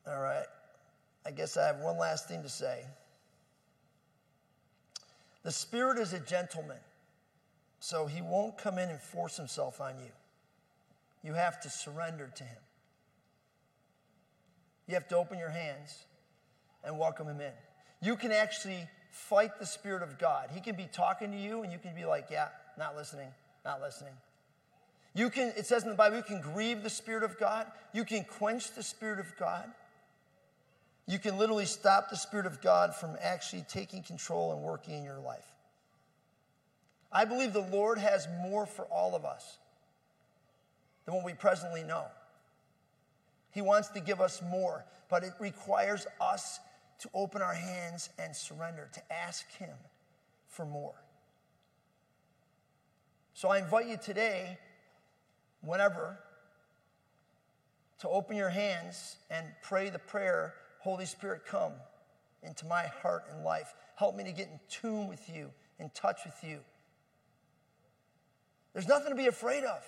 All 0.06 0.20
right. 0.20 0.46
I 1.26 1.30
guess 1.30 1.56
I 1.56 1.66
have 1.66 1.78
one 1.78 1.98
last 1.98 2.28
thing 2.28 2.42
to 2.42 2.48
say. 2.48 2.84
The 5.42 5.52
Spirit 5.52 5.98
is 5.98 6.12
a 6.12 6.20
gentleman, 6.20 6.78
so 7.78 8.06
he 8.06 8.20
won't 8.20 8.58
come 8.58 8.78
in 8.78 8.88
and 8.88 9.00
force 9.00 9.36
himself 9.36 9.80
on 9.80 9.98
you. 9.98 10.10
You 11.22 11.34
have 11.34 11.60
to 11.62 11.70
surrender 11.70 12.30
to 12.34 12.44
him. 12.44 12.58
You 14.86 14.94
have 14.94 15.08
to 15.08 15.16
open 15.16 15.38
your 15.38 15.50
hands 15.50 16.04
and 16.84 16.98
welcome 16.98 17.28
him 17.28 17.40
in. 17.40 17.52
You 18.02 18.16
can 18.16 18.32
actually 18.32 18.88
fight 19.10 19.58
the 19.58 19.66
Spirit 19.66 20.02
of 20.02 20.18
God. 20.18 20.48
He 20.52 20.60
can 20.60 20.76
be 20.76 20.88
talking 20.92 21.30
to 21.30 21.36
you, 21.36 21.62
and 21.62 21.72
you 21.72 21.78
can 21.78 21.94
be 21.94 22.04
like, 22.04 22.28
yeah, 22.30 22.48
not 22.78 22.96
listening, 22.96 23.28
not 23.64 23.80
listening. 23.80 24.14
You 25.14 25.28
can, 25.28 25.52
it 25.56 25.66
says 25.66 25.82
in 25.82 25.90
the 25.90 25.94
Bible, 25.94 26.16
you 26.16 26.22
can 26.22 26.40
grieve 26.40 26.82
the 26.82 26.90
Spirit 26.90 27.24
of 27.24 27.38
God, 27.38 27.66
you 27.92 28.04
can 28.04 28.24
quench 28.24 28.72
the 28.72 28.82
Spirit 28.82 29.18
of 29.18 29.36
God. 29.36 29.70
You 31.10 31.18
can 31.18 31.38
literally 31.38 31.66
stop 31.66 32.08
the 32.08 32.16
Spirit 32.16 32.46
of 32.46 32.60
God 32.60 32.94
from 32.94 33.16
actually 33.20 33.64
taking 33.68 34.04
control 34.04 34.52
and 34.52 34.62
working 34.62 34.94
in 34.94 35.02
your 35.02 35.18
life. 35.18 35.44
I 37.10 37.24
believe 37.24 37.52
the 37.52 37.66
Lord 37.72 37.98
has 37.98 38.28
more 38.40 38.64
for 38.64 38.84
all 38.84 39.16
of 39.16 39.24
us 39.24 39.58
than 41.04 41.16
what 41.16 41.24
we 41.24 41.32
presently 41.32 41.82
know. 41.82 42.04
He 43.50 43.60
wants 43.60 43.88
to 43.88 44.00
give 44.00 44.20
us 44.20 44.40
more, 44.40 44.84
but 45.08 45.24
it 45.24 45.32
requires 45.40 46.06
us 46.20 46.60
to 47.00 47.10
open 47.12 47.42
our 47.42 47.54
hands 47.54 48.10
and 48.16 48.36
surrender, 48.36 48.88
to 48.92 49.12
ask 49.12 49.50
Him 49.56 49.74
for 50.46 50.64
more. 50.64 50.94
So 53.34 53.48
I 53.48 53.58
invite 53.58 53.88
you 53.88 53.96
today, 53.96 54.58
whenever, 55.60 56.20
to 57.98 58.08
open 58.08 58.36
your 58.36 58.50
hands 58.50 59.16
and 59.28 59.44
pray 59.60 59.90
the 59.90 59.98
prayer 59.98 60.54
Holy 60.80 61.06
Spirit, 61.06 61.42
come 61.46 61.72
into 62.42 62.66
my 62.66 62.86
heart 63.02 63.24
and 63.32 63.44
life. 63.44 63.74
Help 63.96 64.16
me 64.16 64.24
to 64.24 64.32
get 64.32 64.48
in 64.48 64.58
tune 64.68 65.08
with 65.08 65.28
you, 65.34 65.50
in 65.78 65.90
touch 65.90 66.20
with 66.24 66.42
you. 66.42 66.58
There's 68.72 68.88
nothing 68.88 69.10
to 69.10 69.16
be 69.16 69.26
afraid 69.26 69.64
of. 69.64 69.82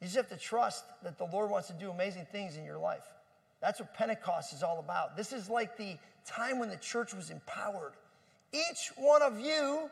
You 0.00 0.06
just 0.06 0.16
have 0.16 0.28
to 0.28 0.36
trust 0.36 0.84
that 1.02 1.16
the 1.16 1.24
Lord 1.24 1.50
wants 1.50 1.68
to 1.68 1.74
do 1.74 1.90
amazing 1.90 2.26
things 2.30 2.56
in 2.56 2.64
your 2.64 2.78
life. 2.78 3.04
That's 3.62 3.80
what 3.80 3.94
Pentecost 3.94 4.52
is 4.52 4.62
all 4.62 4.78
about. 4.78 5.16
This 5.16 5.32
is 5.32 5.48
like 5.48 5.76
the 5.78 5.96
time 6.26 6.58
when 6.58 6.68
the 6.68 6.76
church 6.76 7.14
was 7.14 7.30
empowered. 7.30 7.92
Each 8.52 8.92
one 8.96 9.22
of 9.22 9.40
you 9.40 9.90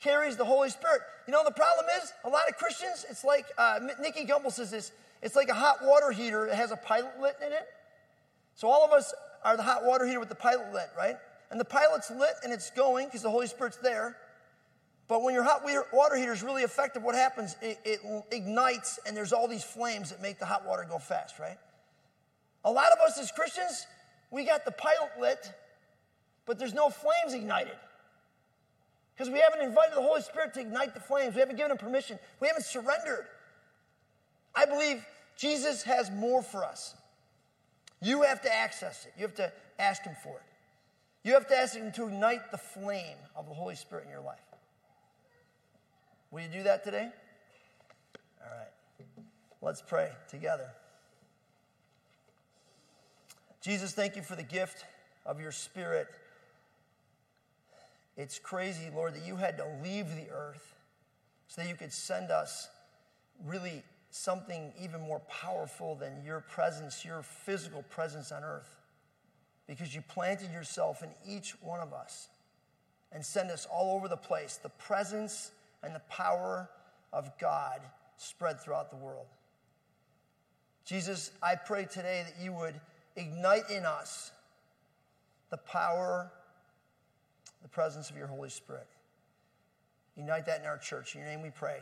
carries 0.00 0.36
the 0.36 0.44
Holy 0.44 0.70
Spirit. 0.70 1.00
You 1.26 1.32
know, 1.32 1.42
the 1.44 1.50
problem 1.50 1.86
is, 2.00 2.12
a 2.24 2.28
lot 2.28 2.48
of 2.48 2.56
Christians, 2.56 3.04
it's 3.10 3.24
like, 3.24 3.46
uh, 3.58 3.80
Nicky 4.00 4.24
Gumbel 4.24 4.52
says 4.52 4.70
this, 4.70 4.92
it's 5.20 5.34
like 5.34 5.48
a 5.48 5.54
hot 5.54 5.78
water 5.82 6.12
heater 6.12 6.46
that 6.46 6.54
has 6.54 6.70
a 6.70 6.76
pilot 6.76 7.20
lit 7.20 7.36
in 7.44 7.52
it. 7.52 7.68
So 8.58 8.66
all 8.66 8.84
of 8.84 8.90
us 8.90 9.14
are 9.44 9.56
the 9.56 9.62
hot 9.62 9.84
water 9.84 10.04
heater 10.04 10.18
with 10.18 10.30
the 10.30 10.34
pilot 10.34 10.72
lit, 10.72 10.88
right? 10.96 11.14
And 11.52 11.60
the 11.60 11.64
pilot's 11.64 12.10
lit 12.10 12.34
and 12.42 12.52
it's 12.52 12.72
going 12.72 13.06
because 13.06 13.22
the 13.22 13.30
Holy 13.30 13.46
Spirit's 13.46 13.76
there. 13.76 14.16
But 15.06 15.22
when 15.22 15.32
your 15.32 15.44
hot 15.44 15.62
water 15.92 16.16
heater 16.16 16.32
is 16.32 16.42
really 16.42 16.64
effective, 16.64 17.04
what 17.04 17.14
happens? 17.14 17.54
It, 17.62 17.78
it, 17.84 18.00
ignites 18.32 18.98
and 19.06 19.16
there's 19.16 19.32
all 19.32 19.46
these 19.46 19.62
flames 19.62 20.10
that 20.10 20.20
make 20.20 20.40
the 20.40 20.44
hot 20.44 20.66
water 20.66 20.84
go 20.90 20.98
fast, 20.98 21.38
right? 21.38 21.56
A 22.64 22.72
lot 22.72 22.90
of 22.90 22.98
us 22.98 23.16
as 23.16 23.30
Christians, 23.30 23.86
we 24.32 24.44
got 24.44 24.64
the 24.64 24.72
pilot 24.72 25.12
lit, 25.20 25.52
but 26.44 26.58
there's 26.58 26.74
no 26.74 26.90
flames 26.90 27.34
ignited. 27.34 27.76
Because 29.14 29.32
we 29.32 29.38
haven't 29.38 29.64
invited 29.64 29.94
the 29.94 30.02
Holy 30.02 30.20
Spirit 30.22 30.52
to 30.54 30.60
ignite 30.60 30.94
the 30.94 31.00
flames. 31.00 31.36
We 31.36 31.40
haven't 31.40 31.58
given 31.58 31.70
him 31.70 31.78
permission. 31.78 32.18
We 32.40 32.48
haven't 32.48 32.64
surrendered. 32.64 33.26
I 34.52 34.66
believe 34.66 35.06
Jesus 35.36 35.84
has 35.84 36.10
more 36.10 36.42
for 36.42 36.64
us. 36.64 36.96
You 38.00 38.22
have 38.22 38.42
to 38.42 38.54
access 38.54 39.06
it. 39.06 39.12
You 39.16 39.22
have 39.22 39.34
to 39.36 39.52
ask 39.78 40.02
Him 40.02 40.14
for 40.22 40.36
it. 40.36 40.42
You 41.24 41.34
have 41.34 41.48
to 41.48 41.56
ask 41.56 41.74
Him 41.74 41.92
to 41.92 42.06
ignite 42.06 42.50
the 42.50 42.58
flame 42.58 43.16
of 43.36 43.48
the 43.48 43.54
Holy 43.54 43.74
Spirit 43.74 44.04
in 44.04 44.10
your 44.10 44.20
life. 44.20 44.38
Will 46.30 46.42
you 46.42 46.48
do 46.48 46.62
that 46.64 46.84
today? 46.84 47.08
All 48.42 48.58
right. 48.58 49.24
Let's 49.60 49.82
pray 49.82 50.10
together. 50.28 50.68
Jesus, 53.60 53.92
thank 53.92 54.14
you 54.14 54.22
for 54.22 54.36
the 54.36 54.42
gift 54.42 54.84
of 55.26 55.40
your 55.40 55.52
Spirit. 55.52 56.06
It's 58.16 58.38
crazy, 58.38 58.90
Lord, 58.94 59.14
that 59.14 59.26
you 59.26 59.36
had 59.36 59.56
to 59.58 59.66
leave 59.82 60.14
the 60.16 60.30
earth 60.32 60.74
so 61.48 61.62
that 61.62 61.68
you 61.68 61.74
could 61.74 61.92
send 61.92 62.30
us 62.30 62.68
really 63.44 63.82
something 64.10 64.72
even 64.80 65.00
more 65.00 65.20
powerful 65.20 65.94
than 65.94 66.22
your 66.24 66.40
presence, 66.40 67.04
your 67.04 67.22
physical 67.22 67.82
presence 67.82 68.32
on 68.32 68.42
earth. 68.42 68.74
Because 69.66 69.94
you 69.94 70.02
planted 70.02 70.50
yourself 70.50 71.02
in 71.02 71.10
each 71.26 71.52
one 71.60 71.80
of 71.80 71.92
us 71.92 72.28
and 73.12 73.24
sent 73.24 73.50
us 73.50 73.66
all 73.70 73.96
over 73.96 74.08
the 74.08 74.16
place. 74.16 74.56
The 74.56 74.70
presence 74.70 75.50
and 75.82 75.94
the 75.94 76.02
power 76.08 76.70
of 77.12 77.30
God 77.38 77.80
spread 78.16 78.60
throughout 78.60 78.90
the 78.90 78.96
world. 78.96 79.26
Jesus, 80.84 81.30
I 81.42 81.54
pray 81.54 81.84
today 81.84 82.24
that 82.26 82.42
you 82.42 82.52
would 82.54 82.74
ignite 83.14 83.68
in 83.70 83.84
us 83.84 84.30
the 85.50 85.58
power, 85.58 86.30
the 87.62 87.68
presence 87.68 88.10
of 88.10 88.16
your 88.16 88.26
Holy 88.26 88.48
Spirit. 88.48 88.86
Unite 90.16 90.46
that 90.46 90.60
in 90.60 90.66
our 90.66 90.78
church. 90.78 91.14
In 91.14 91.20
your 91.20 91.30
name 91.30 91.42
we 91.42 91.50
pray. 91.50 91.78